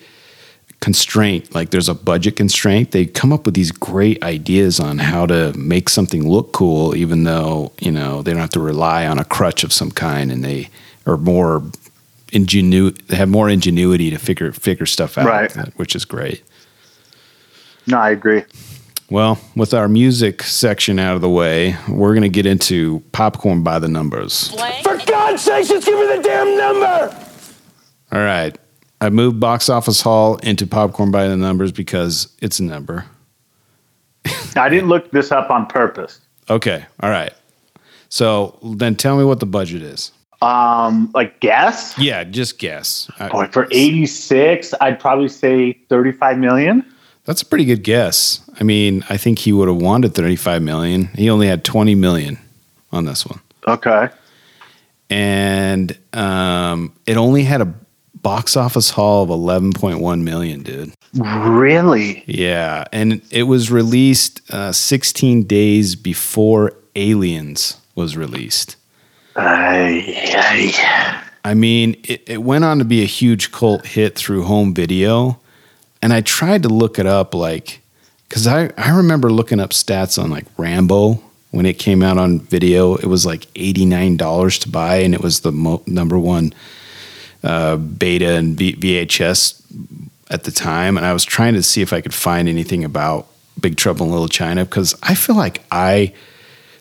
constraint 0.81 1.53
like 1.53 1.69
there's 1.69 1.87
a 1.87 1.93
budget 1.93 2.35
constraint 2.35 2.89
they 2.91 3.05
come 3.05 3.31
up 3.31 3.45
with 3.45 3.53
these 3.53 3.71
great 3.71 4.21
ideas 4.23 4.79
on 4.79 4.97
how 4.97 5.27
to 5.27 5.53
make 5.55 5.87
something 5.87 6.27
look 6.27 6.51
cool 6.53 6.95
even 6.95 7.23
though 7.23 7.71
you 7.79 7.91
know 7.91 8.21
they 8.23 8.31
don't 8.31 8.41
have 8.41 8.49
to 8.49 8.59
rely 8.59 9.05
on 9.05 9.19
a 9.19 9.23
crutch 9.23 9.63
of 9.63 9.71
some 9.71 9.91
kind 9.91 10.31
and 10.31 10.43
they 10.43 10.67
are 11.05 11.17
more 11.17 11.61
ingenu 12.29 12.89
they 13.07 13.15
have 13.15 13.29
more 13.29 13.47
ingenuity 13.47 14.09
to 14.09 14.17
figure 14.17 14.51
figure 14.51 14.87
stuff 14.87 15.17
out 15.19 15.25
Right. 15.27 15.51
which 15.77 15.95
is 15.95 16.03
great 16.03 16.43
no, 17.87 17.97
I 17.99 18.09
agree. 18.11 18.43
well 19.09 19.39
with 19.55 19.73
our 19.75 19.87
music 19.87 20.41
section 20.43 20.97
out 20.97 21.15
of 21.15 21.21
the 21.21 21.29
way 21.29 21.75
we're 21.89 22.13
going 22.13 22.21
to 22.23 22.29
get 22.29 22.47
into 22.47 23.01
popcorn 23.11 23.61
by 23.63 23.77
the 23.79 23.87
numbers 23.87 24.49
For 24.83 24.97
God's 25.05 25.43
sakes, 25.43 25.67
just 25.69 25.85
give 25.85 25.97
me 25.99 26.07
the 26.17 26.23
damn 26.23 26.57
number! 26.57 27.15
All 28.11 28.19
right. 28.19 28.57
I 29.01 29.09
moved 29.09 29.39
box 29.39 29.67
office 29.67 29.99
hall 30.01 30.37
into 30.37 30.67
popcorn 30.67 31.09
by 31.09 31.27
the 31.27 31.35
numbers 31.35 31.71
because 31.71 32.27
it's 32.39 32.59
a 32.59 32.63
number. 32.63 33.05
I 34.55 34.69
didn't 34.69 34.89
look 34.89 35.09
this 35.09 35.31
up 35.31 35.49
on 35.49 35.65
purpose. 35.65 36.19
Okay. 36.49 36.85
All 36.99 37.09
right. 37.09 37.33
So 38.09 38.59
then 38.63 38.95
tell 38.95 39.17
me 39.17 39.23
what 39.23 39.39
the 39.39 39.47
budget 39.47 39.81
is. 39.81 40.11
Um, 40.43 41.09
like 41.13 41.39
guess? 41.39 41.97
Yeah, 41.97 42.23
just 42.23 42.59
guess. 42.59 43.09
Boy, 43.31 43.47
for 43.47 43.67
86, 43.71 44.73
I'd 44.81 44.99
probably 44.99 45.29
say 45.29 45.73
35 45.89 46.37
million. 46.37 46.85
that's 47.25 47.41
a 47.41 47.45
pretty 47.45 47.65
good 47.65 47.83
guess. 47.83 48.47
I 48.59 48.63
mean, 48.63 49.03
I 49.09 49.17
think 49.17 49.39
he 49.39 49.51
would 49.51 49.67
have 49.67 49.77
wanted 49.77 50.13
35 50.13 50.61
million. 50.61 51.05
He 51.15 51.29
only 51.29 51.47
had 51.47 51.63
20 51.63 51.95
million 51.95 52.37
on 52.91 53.05
this 53.05 53.25
one. 53.25 53.39
Okay. 53.67 54.09
And 55.09 55.97
um, 56.13 56.93
it 57.05 57.17
only 57.17 57.43
had 57.43 57.61
a 57.61 57.73
box 58.21 58.55
office 58.55 58.91
haul 58.91 59.23
of 59.23 59.29
11.1 59.29 60.21
million, 60.21 60.63
dude. 60.63 60.93
Really? 61.13 62.23
Yeah, 62.25 62.85
and 62.91 63.21
it 63.31 63.43
was 63.43 63.71
released 63.71 64.41
uh, 64.51 64.71
16 64.71 65.43
days 65.43 65.95
before 65.95 66.73
Aliens 66.95 67.77
was 67.95 68.15
released. 68.15 68.75
Ay. 69.35 70.71
I 71.43 71.53
mean, 71.53 71.95
it, 72.03 72.23
it 72.27 72.43
went 72.43 72.63
on 72.63 72.79
to 72.79 72.85
be 72.85 73.01
a 73.01 73.07
huge 73.07 73.51
cult 73.51 73.85
hit 73.85 74.15
through 74.15 74.43
home 74.43 74.73
video. 74.73 75.39
And 76.01 76.13
I 76.13 76.21
tried 76.21 76.63
to 76.63 76.69
look 76.69 76.99
it 76.99 77.05
up, 77.05 77.33
like, 77.33 77.81
because 78.27 78.47
I, 78.47 78.71
I 78.77 78.95
remember 78.95 79.31
looking 79.31 79.59
up 79.59 79.71
stats 79.71 80.21
on 80.21 80.29
like 80.29 80.45
Rambo 80.57 81.21
when 81.51 81.65
it 81.65 81.77
came 81.79 82.01
out 82.01 82.17
on 82.17 82.39
video. 82.39 82.95
It 82.95 83.05
was 83.05 83.25
like 83.25 83.41
$89 83.53 84.61
to 84.61 84.69
buy, 84.69 84.97
and 84.97 85.13
it 85.13 85.21
was 85.21 85.41
the 85.41 85.51
mo- 85.51 85.83
number 85.85 86.17
one 86.17 86.53
uh, 87.43 87.77
beta 87.77 88.29
and 88.33 88.57
v- 88.57 88.75
VHS 88.75 89.61
at 90.29 90.43
the 90.43 90.51
time. 90.51 90.97
And 90.97 91.05
I 91.05 91.13
was 91.13 91.23
trying 91.25 91.53
to 91.53 91.63
see 91.63 91.81
if 91.81 91.91
I 91.93 92.01
could 92.01 92.13
find 92.13 92.47
anything 92.47 92.83
about 92.83 93.27
Big 93.59 93.77
Trouble 93.77 94.05
in 94.05 94.11
Little 94.11 94.27
China 94.27 94.65
because 94.65 94.95
I 95.03 95.13
feel 95.15 95.35
like 95.35 95.61
I 95.71 96.13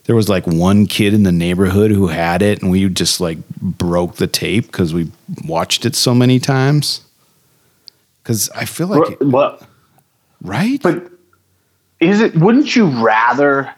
there 0.05 0.17
was 0.17 0.29
like 0.29 0.47
one 0.47 0.87
kid 0.87 1.15
in 1.15 1.23
the 1.25 1.31
neighborhood 1.33 1.91
who 1.91 2.09
had 2.09 2.43
it 2.43 2.63
and 2.63 2.71
we 2.71 2.89
just 2.89 3.21
like 3.21 3.39
broke 3.61 4.17
the 4.17 4.27
tape 4.27 4.67
because 4.67 4.93
we 4.95 5.11
watched 5.45 5.85
it 5.85 5.95
so 5.95 6.15
many 6.15 6.39
times 6.41 7.03
Because 8.23 8.49
I 8.51 8.65
feel 8.65 8.87
like, 8.89 9.13
it- 9.13 9.23
Well, 9.27 9.59
right? 10.43 10.81
but 10.83 11.11
is 12.01 12.21
it? 12.21 12.35
Wouldn't 12.35 12.75
you 12.75 12.87
rather 12.87 13.71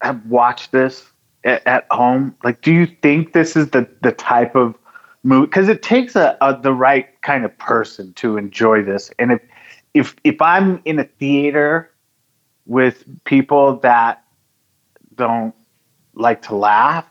have 0.00 0.24
watched 0.26 0.70
this 0.70 1.04
at, 1.44 1.66
at 1.66 1.86
home? 1.90 2.34
Like, 2.44 2.60
do 2.62 2.72
you 2.72 2.86
think 2.86 3.32
this 3.32 3.56
is 3.56 3.70
the 3.70 3.88
the 4.02 4.12
type 4.12 4.54
of 4.54 4.77
movie? 5.22 5.46
Because 5.46 5.68
it 5.68 5.82
takes 5.82 6.16
a, 6.16 6.36
a 6.40 6.58
the 6.60 6.72
right 6.72 7.08
kind 7.22 7.44
of 7.44 7.56
person 7.58 8.12
to 8.14 8.36
enjoy 8.36 8.82
this. 8.82 9.10
And 9.18 9.32
if 9.32 9.42
if 9.94 10.16
if 10.24 10.40
I'm 10.40 10.80
in 10.84 10.98
a 10.98 11.04
theater 11.04 11.90
with 12.66 13.04
people 13.24 13.76
that 13.76 14.24
don't 15.14 15.54
like 16.14 16.42
to 16.42 16.54
laugh, 16.54 17.06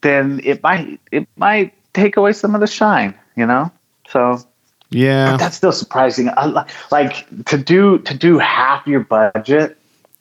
then 0.00 0.40
it 0.44 0.62
might 0.62 1.00
it 1.12 1.28
might 1.36 1.74
take 1.92 2.16
away 2.16 2.32
some 2.32 2.54
of 2.54 2.60
the 2.60 2.66
shine. 2.66 3.14
You 3.36 3.46
know, 3.46 3.70
so. 4.08 4.38
yeah. 4.90 5.32
But 5.32 5.38
that's 5.38 5.56
still 5.56 5.72
surprising. 5.72 6.30
I 6.36 6.66
Like 6.90 7.26
to 7.46 7.58
do 7.58 7.98
to 7.98 8.14
do 8.14 8.38
half 8.38 8.86
your 8.86 9.00
budget. 9.00 9.78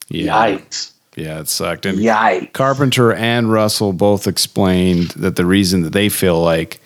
Yeah. 0.10 0.34
Yikes! 0.34 0.92
Yeah, 1.16 1.39
it 1.39 1.48
sucked. 1.48 1.86
And 1.86 2.00
Yikes! 2.00 2.54
Carpenter 2.54 3.13
and 3.13 3.52
Russell 3.52 3.94
both 3.94 4.28
explained 4.28 5.10
that 5.12 5.36
the 5.36 5.46
reason 5.46 5.84
that 5.84 5.94
they 5.94 6.10
feel 6.10 6.42
like 6.42 6.80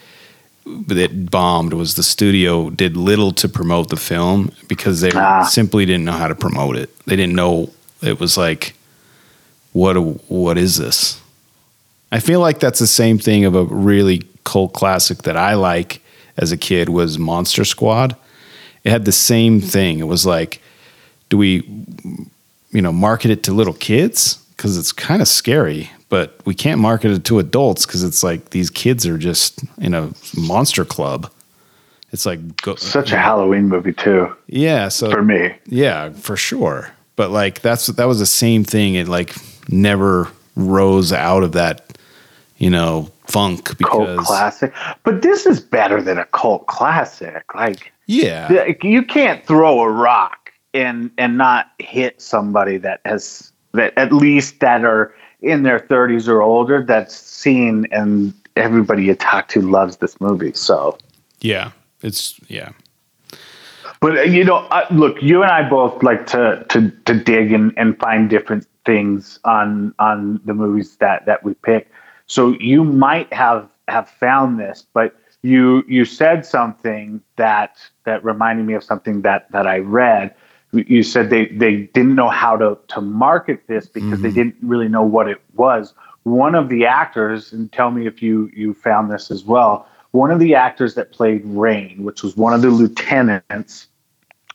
it 0.89 1.29
bombed 1.31 1.73
was 1.73 1.95
the 1.95 2.03
studio 2.03 2.69
did 2.69 2.97
little 2.97 3.31
to 3.33 3.47
promote 3.49 3.89
the 3.89 3.97
film 3.97 4.51
because 4.67 5.01
they 5.01 5.11
Ah. 5.15 5.43
simply 5.43 5.85
didn't 5.85 6.05
know 6.05 6.11
how 6.13 6.27
to 6.27 6.35
promote 6.35 6.75
it. 6.77 6.89
They 7.05 7.15
didn't 7.15 7.35
know 7.35 7.71
it 8.01 8.19
was 8.19 8.37
like 8.37 8.73
what 9.73 9.95
what 10.29 10.57
is 10.57 10.77
this? 10.77 11.21
I 12.11 12.19
feel 12.19 12.39
like 12.39 12.59
that's 12.59 12.79
the 12.79 12.87
same 12.87 13.17
thing 13.19 13.45
of 13.45 13.55
a 13.55 13.63
really 13.65 14.23
cult 14.43 14.73
classic 14.73 15.23
that 15.23 15.35
I 15.37 15.55
like 15.55 16.01
as 16.37 16.51
a 16.51 16.57
kid 16.57 16.89
was 16.89 17.17
Monster 17.19 17.65
Squad. 17.65 18.15
It 18.83 18.91
had 18.91 19.05
the 19.05 19.11
same 19.11 19.59
thing. 19.61 19.99
It 19.99 20.07
was 20.07 20.25
like 20.25 20.61
do 21.29 21.37
we 21.37 21.63
you 22.71 22.81
know 22.81 22.91
market 22.93 23.31
it 23.31 23.43
to 23.43 23.53
little 23.53 23.73
kids 23.73 24.39
because 24.55 24.77
it's 24.77 24.91
kind 24.91 25.21
of 25.21 25.27
scary 25.27 25.89
but 26.09 26.39
we 26.45 26.53
can't 26.53 26.79
market 26.79 27.11
it 27.11 27.23
to 27.25 27.39
adults 27.39 27.85
because 27.85 28.03
it's 28.03 28.23
like 28.23 28.51
these 28.51 28.69
kids 28.69 29.05
are 29.05 29.17
just 29.17 29.63
in 29.77 29.93
a 29.93 30.11
monster 30.37 30.85
club. 30.85 31.31
It's 32.11 32.25
like 32.25 32.61
go, 32.61 32.75
Such 32.75 33.11
a 33.11 33.17
Halloween 33.17 33.67
movie 33.67 33.93
too. 33.93 34.33
Yeah 34.47 34.87
so 34.87 35.11
for 35.11 35.23
me. 35.23 35.55
yeah 35.65 36.11
for 36.11 36.37
sure. 36.37 36.91
But 37.15 37.31
like 37.31 37.61
that's 37.61 37.87
that 37.87 38.05
was 38.05 38.19
the 38.19 38.25
same 38.25 38.63
thing. 38.63 38.95
It 38.95 39.07
like 39.07 39.35
never 39.69 40.29
rose 40.55 41.11
out 41.11 41.43
of 41.43 41.51
that 41.53 41.97
you 42.57 42.69
know 42.69 43.11
funk 43.25 43.77
because 43.77 44.07
Cult 44.07 44.25
classic, 44.25 44.73
but 45.03 45.21
this 45.21 45.45
is 45.45 45.59
better 45.59 46.01
than 46.01 46.17
a 46.17 46.25
cult 46.25 46.67
classic. 46.67 47.43
Like 47.53 47.91
yeah. 48.05 48.71
you 48.81 49.03
can't 49.03 49.45
throw 49.45 49.81
a 49.81 49.89
rock 49.89 50.53
and 50.73 51.11
and 51.17 51.37
not 51.37 51.71
hit 51.79 52.21
somebody 52.21 52.77
that 52.77 53.01
has 53.03 53.51
that 53.73 53.93
at 53.97 54.13
least 54.13 54.59
that 54.61 54.85
are 54.85 55.13
in 55.41 55.63
their 55.63 55.79
30s 55.79 56.27
or 56.27 56.41
older 56.41 56.83
that's 56.83 57.15
seen 57.15 57.85
and 57.91 58.33
everybody 58.55 59.05
you 59.05 59.15
talk 59.15 59.47
to 59.49 59.61
loves 59.61 59.97
this 59.97 60.19
movie. 60.19 60.53
So. 60.53 60.97
yeah 61.41 61.71
it's 62.01 62.39
yeah 62.47 62.71
But 63.99 64.17
uh, 64.17 64.21
you 64.21 64.43
know, 64.43 64.57
uh, 64.57 64.85
look, 64.91 65.21
you 65.21 65.41
and 65.41 65.51
I 65.51 65.67
both 65.67 66.03
like 66.03 66.27
to 66.27 66.65
to 66.69 66.91
to 67.05 67.13
dig 67.13 67.51
and, 67.51 67.73
and 67.77 67.97
find 67.99 68.29
different 68.29 68.67
things 68.85 69.39
on 69.43 69.93
on 69.99 70.39
the 70.45 70.53
movies 70.53 70.97
that 70.97 71.25
that 71.25 71.43
we 71.43 71.53
pick. 71.55 71.89
So 72.27 72.55
you 72.59 72.83
might 72.83 73.31
have 73.33 73.67
have 73.87 74.09
found 74.09 74.59
this, 74.59 74.85
but 74.93 75.15
you 75.41 75.83
you 75.87 76.05
said 76.05 76.45
something 76.45 77.21
that 77.37 77.77
that 78.03 78.23
reminded 78.23 78.65
me 78.65 78.73
of 78.73 78.83
something 78.83 79.21
that 79.21 79.51
that 79.51 79.65
I 79.67 79.79
read. 79.79 80.35
You 80.73 81.01
said 81.03 81.29
they 81.29 81.47
they 81.47 81.83
didn't 81.93 82.15
know 82.15 82.29
how 82.29 82.57
to 82.57 82.77
to 82.89 83.01
market 83.01 83.67
this 83.67 83.87
because 83.87 84.21
they 84.21 84.29
mm-hmm. 84.29 84.37
didn't 84.37 84.55
really 84.61 84.89
know 84.89 85.03
what 85.03 85.29
it 85.29 85.41
was. 85.55 85.93
One 86.23 86.55
of 86.55 86.67
the 86.67 86.85
actors, 86.85 87.53
and 87.53 87.71
tell 87.71 87.89
me 87.91 88.05
if 88.05 88.21
you 88.21 88.51
you 88.53 88.73
found 88.73 89.09
this 89.11 89.31
as 89.31 89.45
well. 89.45 89.87
One 90.11 90.31
of 90.31 90.39
the 90.39 90.55
actors 90.55 90.95
that 90.95 91.11
played 91.11 91.41
Rain, 91.45 92.03
which 92.03 92.23
was 92.23 92.35
one 92.35 92.53
of 92.53 92.61
the 92.61 92.69
lieutenants 92.69 93.87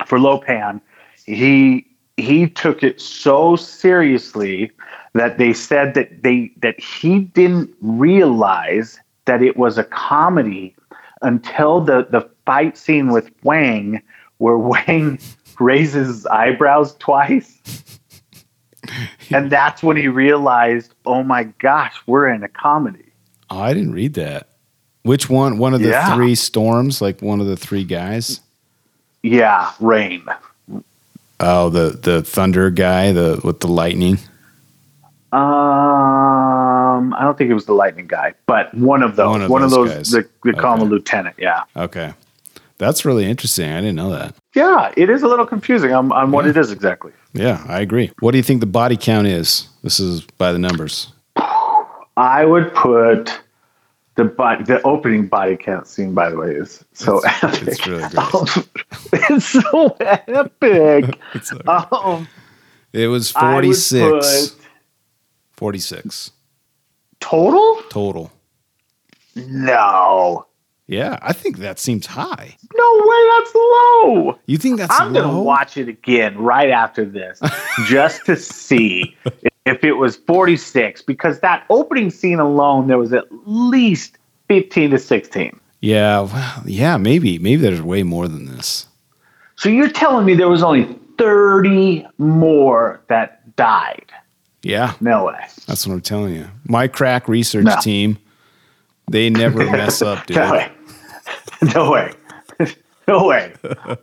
for 0.07 0.19
Lopan, 0.19 0.81
he 1.25 1.87
he 2.17 2.49
took 2.49 2.83
it 2.83 3.01
so 3.01 3.57
seriously 3.57 4.71
that 5.15 5.39
they 5.39 5.53
said 5.53 5.95
that 5.95 6.23
they 6.23 6.53
that 6.59 6.79
he 6.79 7.21
didn't 7.21 7.75
realize 7.81 8.99
that 9.25 9.43
it 9.43 9.57
was 9.57 9.79
a 9.79 9.85
comedy 9.85 10.75
until 11.23 11.81
the 11.81 12.07
the 12.11 12.29
fight 12.45 12.77
scene 12.77 13.13
with 13.13 13.31
Wang, 13.43 14.03
where 14.39 14.59
Wang 14.73 15.19
raises 15.61 16.07
his 16.09 16.27
eyebrows 16.27 16.95
twice. 16.97 17.59
And 19.31 19.49
that's 19.51 19.81
when 19.83 19.97
he 19.97 20.09
realized, 20.09 20.93
oh 21.07 21.23
my 21.23 21.45
gosh, 21.45 21.95
we're 22.07 22.27
in 22.29 22.43
a 22.43 22.49
comedy. 22.49 23.05
oh, 23.49 23.61
i 23.61 23.73
didn't 23.73 23.93
read 23.93 24.15
that 24.15 24.49
which 25.05 25.31
one 25.31 25.57
one 25.57 25.73
of 25.73 25.81
the 25.81 25.89
Yeah. 25.91 26.15
three 26.15 26.35
storms 26.35 27.01
like 27.01 27.23
one 27.23 27.41
of 27.41 27.47
the 27.47 27.57
three 27.57 27.85
guys 27.85 28.41
Yeah, 29.23 29.71
rain. 29.81 30.25
Oh, 31.41 31.71
the 31.71 31.91
the 31.91 32.23
thunder 32.23 32.71
guy, 32.71 33.13
the 33.13 33.41
with 33.45 33.61
the 33.61 33.69
lightning. 33.69 34.19
Um, 35.33 37.15
I 37.15 37.21
don't 37.23 37.39
think 37.39 37.51
it 37.51 37.55
was 37.55 37.67
the 37.67 37.73
lightning 37.73 38.07
guy, 38.07 38.35
but 38.47 38.75
one 38.75 39.03
of 39.03 39.17
those. 39.17 39.29
One 39.31 39.49
One 39.49 39.63
of 39.63 39.67
of, 39.67 39.71
those 39.73 39.89
those. 39.89 40.11
guys. 40.13 40.29
They, 40.45 40.53
they 40.53 40.59
call 40.59 40.75
him 40.77 40.83
a 40.83 40.85
lieutenant. 40.91 41.37
Yeah, 41.39 41.63
Okay, 41.77 42.13
that's 42.83 43.05
really 43.05 43.25
interesting. 43.25 43.71
I 43.71 43.81
didn't 43.81 43.97
know 43.97 44.11
that. 44.11 44.35
yeah. 44.55 44.93
It 44.97 45.09
is 45.09 45.23
a 45.23 45.29
little 45.29 45.47
confusing 45.47 45.93
on, 45.93 46.11
on 46.13 46.31
what 46.33 46.47
it 46.47 46.57
is 46.57 46.71
exactly. 46.71 47.13
Yeah, 47.33 47.65
I 47.69 47.81
agree. 47.81 48.11
What 48.21 48.33
do 48.33 48.37
you 48.39 48.43
think 48.43 48.61
the 48.61 48.67
body 48.67 48.97
count 48.97 49.27
is? 49.27 49.69
This 49.83 49.99
is 50.01 50.23
by 50.39 50.53
the 50.53 50.59
numbers. 50.59 51.13
I 52.17 52.45
would 52.45 52.75
put 52.75 53.41
the 54.17 54.25
body, 54.25 54.65
the 54.65 54.83
opening 54.83 55.27
body 55.29 55.57
count 55.57 55.87
scene. 55.87 56.13
By 56.13 56.29
the 56.29 56.37
way, 56.37 56.51
is 56.51 56.85
so 56.93 57.19
It's- 57.25 57.43
epic. 57.43 57.69
it's 57.69 57.87
really 57.87 58.09
great. 58.11 58.69
it's 59.31 59.47
so 59.47 59.97
epic. 60.01 61.19
It's, 61.35 61.53
Um, 61.67 62.29
it 62.93 63.07
was 63.07 63.31
46. 63.31 64.57
46. 65.57 66.31
total. 67.21 67.83
total. 67.89 68.31
No, 69.35 70.45
Yeah, 70.93 71.19
I 71.23 71.33
think 71.33 71.59
that 71.59 71.79
seems 71.79 72.07
high. 72.07 72.57
no 72.75 73.03
way. 73.05 73.29
That's 73.39 73.55
low. 73.55 74.39
You 74.47 74.59
think 74.59 74.79
that's 74.79 75.01
I'm 75.01 75.13
low? 75.13 75.23
gonna 75.23 75.43
watch 75.43 75.77
it 75.77 75.89
again 75.89 76.37
right 76.39 76.71
after 76.71 77.05
this 77.05 77.41
just 77.87 78.25
to 78.27 78.37
see 78.37 79.17
if 79.67 79.83
it 79.85 79.93
was 79.93 80.17
46 80.17 81.03
because 81.03 81.41
that 81.41 81.65
opening 81.71 82.11
scene 82.11 82.39
alone 82.41 82.89
there 82.89 82.99
was 82.99 83.13
at 83.13 83.25
least 83.47 84.19
15 84.49 84.91
to 84.91 84.99
16. 84.99 85.59
Yeah, 85.81 86.21
well, 86.21 86.63
yeah, 86.67 86.97
maybe. 86.97 87.39
Maybe 87.39 87.63
there's 87.63 87.83
way 87.83 88.03
more 88.03 88.29
than 88.29 88.47
this. 88.47 88.87
So 89.57 89.69
you're 89.69 89.91
telling 89.91 90.27
me 90.27 90.35
there 90.35 90.49
was 90.49 90.63
only 90.63 90.85
30 91.19 92.07
more 92.19 93.01
that 93.09 93.57
died? 93.57 94.07
Yeah, 94.63 94.95
No 95.01 95.25
way. 95.27 95.41
that's 95.67 95.87
what 95.87 95.95
I'm 95.95 96.01
telling 96.01 96.35
you. 96.35 96.49
My 96.69 96.87
crack 96.87 97.29
research 97.29 97.65
No. 97.65 97.77
team, 97.81 98.19
they 99.11 99.29
never 99.31 99.59
mess 99.71 100.03
up, 100.03 100.25
dude. 100.27 100.37
No 101.75 101.91
way. 101.91 102.13
No 103.09 103.27
way. 103.27 103.53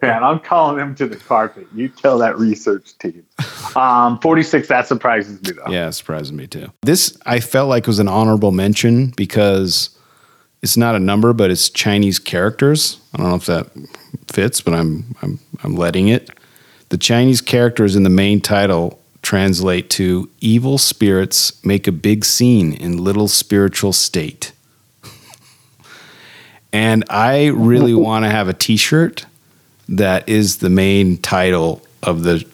Man, 0.02 0.26
I'm 0.26 0.42
calling 0.42 0.76
them 0.76 0.94
to 0.96 1.08
the 1.08 1.16
carpet. 1.16 1.68
You 1.74 1.88
tell 1.88 2.18
that 2.18 2.38
research 2.38 2.98
team. 2.98 3.26
Um, 3.74 4.20
46, 4.20 4.68
that 4.68 4.88
surprises 4.88 5.42
me 5.42 5.54
though. 5.54 5.72
Yeah, 5.72 5.88
it 5.88 5.94
surprised 5.94 6.34
me 6.34 6.48
too. 6.48 6.70
This 6.82 7.18
I 7.26 7.40
felt 7.40 7.70
like 7.70 7.88
was 7.88 8.00
an 8.00 8.10
honorable 8.10 8.52
mention 8.52 9.14
because 9.16 9.98
it's 10.62 10.76
not 10.76 10.96
a 10.96 11.00
number, 11.00 11.32
but 11.32 11.50
it's 11.50 11.70
Chinese 11.70 12.20
characters. 12.20 13.00
I 13.14 13.20
don't 13.20 13.30
know 13.30 13.36
if 13.36 13.46
that 13.46 13.68
fits, 14.28 14.60
but 14.60 14.74
I'm 14.74 15.16
I'm 15.22 15.40
I'm 15.64 15.76
letting 15.76 16.10
it. 16.10 16.30
The 16.90 16.98
Chinese 16.98 17.40
characters 17.40 17.96
in 17.96 18.04
the 18.04 18.10
main 18.10 18.42
title 18.42 19.00
translate 19.22 19.90
to 19.92 20.30
evil 20.42 20.78
spirits 20.78 21.64
make 21.64 21.88
a 21.88 21.92
big 21.92 22.26
scene 22.26 22.74
in 22.74 23.04
little 23.04 23.28
spiritual 23.28 23.94
state. 23.94 24.52
And 26.72 27.04
I 27.10 27.48
really 27.48 27.94
want 28.08 28.26
to 28.26 28.30
have 28.30 28.48
a 28.48 28.54
t-shirt 28.54 29.26
that 29.90 30.28
is 30.30 30.58
the 30.58 30.70
main 30.70 31.18
title 31.18 31.82
of 32.04 32.24
the 32.24 32.46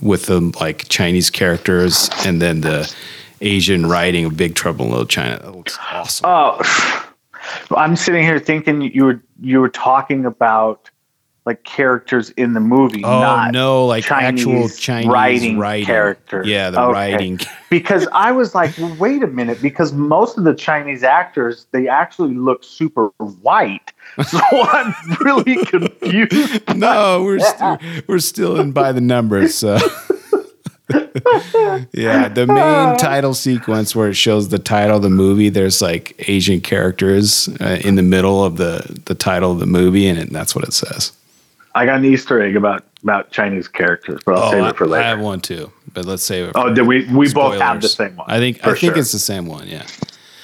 with 0.00 0.26
the 0.26 0.40
like 0.60 0.88
Chinese 0.88 1.30
characters 1.30 2.08
and 2.24 2.40
then 2.40 2.60
the 2.60 2.92
Asian 3.40 3.86
writing 3.86 4.24
of 4.24 4.36
Big 4.36 4.54
Trouble 4.54 4.84
in 4.84 4.90
Little 4.90 5.06
China. 5.06 5.38
That 5.38 5.54
looks 5.54 5.78
awesome. 5.90 6.26
Oh, 6.28 7.04
I'm 7.76 7.96
sitting 7.96 8.22
here 8.22 8.38
thinking 8.38 8.82
you 8.82 9.04
were 9.04 9.22
you 9.40 9.60
were 9.60 9.68
talking 9.68 10.24
about 10.24 10.90
like 11.48 11.64
characters 11.64 12.28
in 12.36 12.52
the 12.52 12.60
movie. 12.60 13.02
Oh 13.02 13.20
not 13.20 13.52
no, 13.52 13.86
like 13.86 14.04
Chinese 14.04 14.46
actual 14.46 14.68
Chinese 14.68 15.08
writing, 15.08 15.58
writing, 15.58 15.86
characters. 15.86 16.46
Yeah, 16.46 16.68
the 16.68 16.78
Okay. 16.82 16.92
writing. 16.92 17.40
because 17.70 18.06
I 18.12 18.32
was 18.32 18.54
like, 18.54 18.76
well, 18.76 18.94
wait 18.96 19.22
a 19.22 19.26
minute, 19.26 19.62
because 19.62 19.94
most 19.94 20.36
of 20.36 20.44
the 20.44 20.54
Chinese 20.54 21.02
actors 21.02 21.66
they 21.72 21.88
actually 21.88 22.34
look 22.34 22.62
super 22.64 23.06
white, 23.40 23.94
so 24.26 24.38
I'm 24.52 24.94
really 25.20 25.64
confused. 25.64 26.76
No, 26.76 27.22
we're 27.24 27.40
st- 27.40 27.80
we're 28.06 28.18
still 28.18 28.60
in 28.60 28.72
by 28.72 28.92
the 28.92 29.00
numbers. 29.00 29.54
So. 29.54 29.78
yeah, 31.92 32.28
the 32.28 32.46
main 32.46 32.96
title 32.96 33.34
sequence 33.34 33.94
where 33.94 34.08
it 34.08 34.14
shows 34.14 34.48
the 34.48 34.58
title 34.58 34.96
of 34.96 35.02
the 35.02 35.10
movie, 35.10 35.50
there's 35.50 35.82
like 35.82 36.14
Asian 36.28 36.60
characters 36.62 37.48
uh, 37.60 37.78
in 37.84 37.96
the 37.96 38.02
middle 38.02 38.42
of 38.44 38.56
the 38.56 39.00
the 39.04 39.14
title 39.14 39.52
of 39.52 39.60
the 39.60 39.66
movie, 39.66 40.06
and 40.08 40.18
it, 40.18 40.30
that's 40.30 40.54
what 40.54 40.64
it 40.64 40.72
says. 40.72 41.12
I 41.78 41.86
got 41.86 41.98
an 41.98 42.04
Easter 42.04 42.42
egg 42.42 42.56
about 42.56 42.82
about 43.04 43.30
Chinese 43.30 43.68
characters, 43.68 44.20
but 44.26 44.36
I'll 44.36 44.48
oh, 44.48 44.50
save 44.50 44.64
I, 44.64 44.70
it 44.70 44.76
for 44.76 44.86
later. 44.88 45.04
I 45.04 45.08
have 45.08 45.20
one 45.20 45.40
too, 45.40 45.70
but 45.94 46.04
let's 46.04 46.24
save 46.24 46.48
it. 46.48 46.52
Oh, 46.56 46.74
did 46.74 46.88
we 46.88 47.06
we 47.06 47.32
both 47.32 47.60
have 47.60 47.80
the 47.80 47.88
same 47.88 48.16
one? 48.16 48.28
I 48.28 48.38
think 48.38 48.66
I 48.66 48.70
think 48.70 48.78
sure. 48.94 48.98
it's 48.98 49.12
the 49.12 49.20
same 49.20 49.46
one. 49.46 49.68
Yeah. 49.68 49.86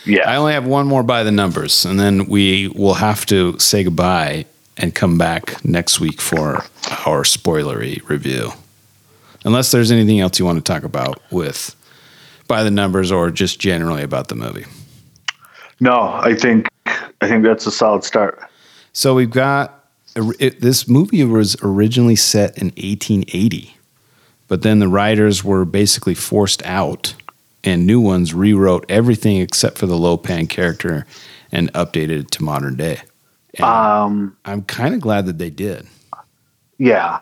yeah. 0.06 0.30
I 0.30 0.36
only 0.36 0.52
have 0.52 0.64
one 0.64 0.86
more 0.86 1.02
by 1.02 1.24
the 1.24 1.32
numbers, 1.32 1.84
and 1.84 1.98
then 1.98 2.26
we 2.26 2.68
will 2.68 2.94
have 2.94 3.26
to 3.26 3.58
say 3.58 3.82
goodbye 3.82 4.46
and 4.76 4.94
come 4.94 5.18
back 5.18 5.64
next 5.64 5.98
week 5.98 6.20
for 6.20 6.58
our 7.04 7.24
spoilery 7.24 8.08
review. 8.08 8.52
Unless 9.44 9.72
there's 9.72 9.90
anything 9.90 10.20
else 10.20 10.38
you 10.38 10.44
want 10.44 10.64
to 10.64 10.72
talk 10.72 10.84
about 10.84 11.20
with 11.32 11.74
by 12.46 12.62
the 12.62 12.70
numbers 12.70 13.10
or 13.10 13.32
just 13.32 13.58
generally 13.58 14.04
about 14.04 14.28
the 14.28 14.36
movie. 14.36 14.66
no, 15.80 16.00
I 16.00 16.36
think 16.36 16.68
I 16.86 17.28
think 17.28 17.42
that's 17.42 17.66
a 17.66 17.72
solid 17.72 18.04
start. 18.04 18.40
So 18.92 19.16
we've 19.16 19.30
got 19.30 19.83
it, 20.16 20.60
this 20.60 20.88
movie 20.88 21.24
was 21.24 21.56
originally 21.62 22.16
set 22.16 22.56
in 22.58 22.66
1880, 22.68 23.76
but 24.48 24.62
then 24.62 24.78
the 24.78 24.88
writers 24.88 25.42
were 25.42 25.64
basically 25.64 26.14
forced 26.14 26.64
out, 26.64 27.14
and 27.62 27.86
new 27.86 28.00
ones 28.00 28.34
rewrote 28.34 28.84
everything 28.88 29.38
except 29.38 29.78
for 29.78 29.86
the 29.86 29.96
Lo 29.96 30.16
Pan 30.16 30.46
character 30.46 31.06
and 31.52 31.72
updated 31.72 32.20
it 32.20 32.30
to 32.32 32.44
modern 32.44 32.76
day. 32.76 33.00
And 33.54 33.64
Um, 33.64 34.36
I'm 34.44 34.62
kind 34.62 34.94
of 34.94 35.00
glad 35.00 35.26
that 35.26 35.38
they 35.38 35.50
did. 35.50 35.86
yeah. 36.78 37.20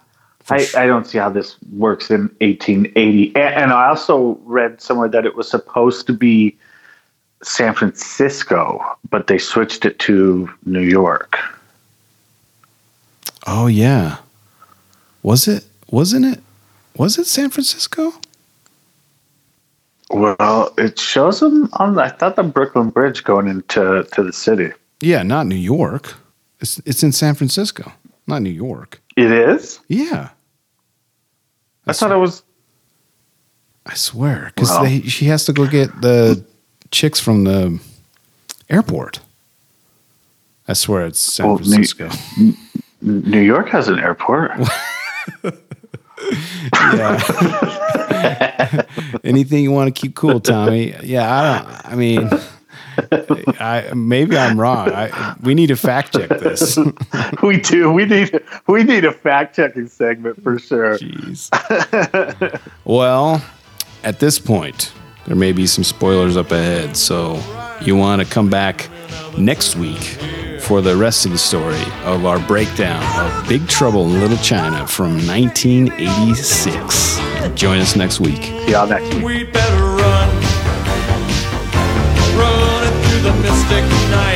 I, 0.51 0.67
I 0.77 0.87
don't 0.87 1.07
see 1.07 1.19
how 1.19 1.31
this 1.31 1.57
works 1.73 2.11
in 2.11 2.23
1880. 2.41 3.37
And, 3.37 3.55
and 3.55 3.73
I 3.73 3.89
also 3.89 4.39
read 4.43 4.81
somewhere 4.81 5.09
that 5.09 5.25
it 5.25 5.37
was 5.37 5.49
supposed 5.49 6.07
to 6.09 6.13
be 6.13 6.59
San 7.45 7.75
Francisco, 7.75 8.85
but 9.09 9.29
they 9.29 9.39
switched 9.39 9.85
it 9.85 10.01
to 10.01 10.51
New 10.67 10.81
York. 10.81 11.39
Oh 13.47 13.67
yeah, 13.67 14.19
was 15.23 15.49
it? 15.49 15.65
Wasn't 15.91 16.25
it? 16.25 16.41
Was 16.97 17.19
it 17.19 17.27
San 17.27 17.51
Francisco? 17.51 18.13
Well, 20.11 20.75
it 20.77 20.99
shows 20.99 21.41
them 21.41 21.69
on. 21.75 21.99
I 21.99 22.11
thought 22.11 22.37
the 22.37 22.43
Brooklyn 22.43 22.91
Bridge 22.91 23.25
going 23.25 23.49
into 23.49 24.07
to 24.13 24.23
the 24.23 24.33
city. 24.33 24.71
Yeah, 25.01 25.23
not 25.23 25.47
New 25.47 25.57
York. 25.57 26.15
It's 26.61 26.79
it's 26.85 27.03
in 27.03 27.13
San 27.13 27.35
Francisco, 27.35 27.93
not 28.27 28.43
New 28.43 28.51
York. 28.51 29.01
It 29.17 29.33
is. 29.33 29.81
Yeah, 29.89 30.29
I 31.87 31.93
thought 31.93 32.13
it 32.13 32.17
was. 32.17 32.43
I 33.85 33.95
swear, 33.95 34.53
because 34.55 34.71
Wow. 34.71 34.87
she 35.09 35.25
has 35.25 35.45
to 35.47 35.53
go 35.53 35.67
get 35.67 35.89
the 36.03 36.45
chicks 36.93 37.19
from 37.19 37.43
the 37.45 37.81
airport. 38.71 39.19
I 40.69 40.75
swear 40.75 41.07
it's 41.07 41.19
San 41.19 41.47
Well, 41.47 41.57
Francisco. 41.57 42.09
New 42.39 42.55
York 43.03 43.69
has 43.69 43.89
an 43.89 43.99
airport. 43.99 44.53
yeah. 46.95 47.23
Anything 49.25 49.63
you 49.65 49.73
want 49.73 49.95
to 49.95 50.01
keep 50.01 50.15
cool, 50.15 50.41
Tommy? 50.41 50.95
Yeah, 51.03 51.35
I 51.35 51.59
don't. 51.59 51.93
I 51.93 51.97
mean, 51.97 52.31
I 53.61 53.93
maybe 53.95 54.37
I'm 54.37 54.59
wrong. 54.61 54.91
I 54.91 55.35
we 55.43 55.55
need 55.55 55.69
to 55.69 55.77
fact 55.77 56.13
check 56.15 56.29
this. 56.29 56.79
we 57.43 57.61
do. 57.61 57.91
We 57.91 58.05
need. 58.05 58.41
We 58.67 58.85
need 58.85 59.05
a 59.05 59.13
fact 59.13 59.57
checking 59.57 59.89
segment 59.89 60.43
for 60.43 60.59
sure. 60.59 60.99
Jeez. 60.99 61.51
well, 62.85 63.45
at 64.05 64.21
this 64.21 64.39
point, 64.39 64.93
there 65.27 65.37
may 65.37 65.53
be 65.53 65.67
some 65.67 65.85
spoilers 65.85 66.37
up 66.37 66.51
ahead, 66.51 66.97
so 66.97 67.43
you 67.81 67.97
want 67.97 68.23
to 68.23 68.29
come 68.29 68.49
back 68.51 68.89
next 69.39 69.77
week 69.77 70.19
for 70.61 70.81
the 70.81 70.97
rest 70.97 71.27
of 71.27 71.33
the 71.33 71.39
story 71.39 71.83
of 72.05 72.25
our 72.25 72.39
breakdown 72.47 73.03
of 73.21 73.49
Big 73.49 73.67
Trouble 73.69 74.07
in 74.07 74.21
Little 74.21 74.37
China 74.39 74.87
from 74.87 75.17
1986. 75.27 77.19
Join 77.55 77.79
us 77.79 77.97
next 77.97 78.21
week. 78.21 78.43
See 78.43 78.71
y'all 78.71 78.87
next 78.87 79.13
week. 79.15 79.25
We 79.25 79.45
better 79.45 79.85
run, 79.85 80.29
running 82.39 83.03
through 83.03 83.23
the 83.23 83.35
mystic 83.43 83.85
night. 84.11 84.32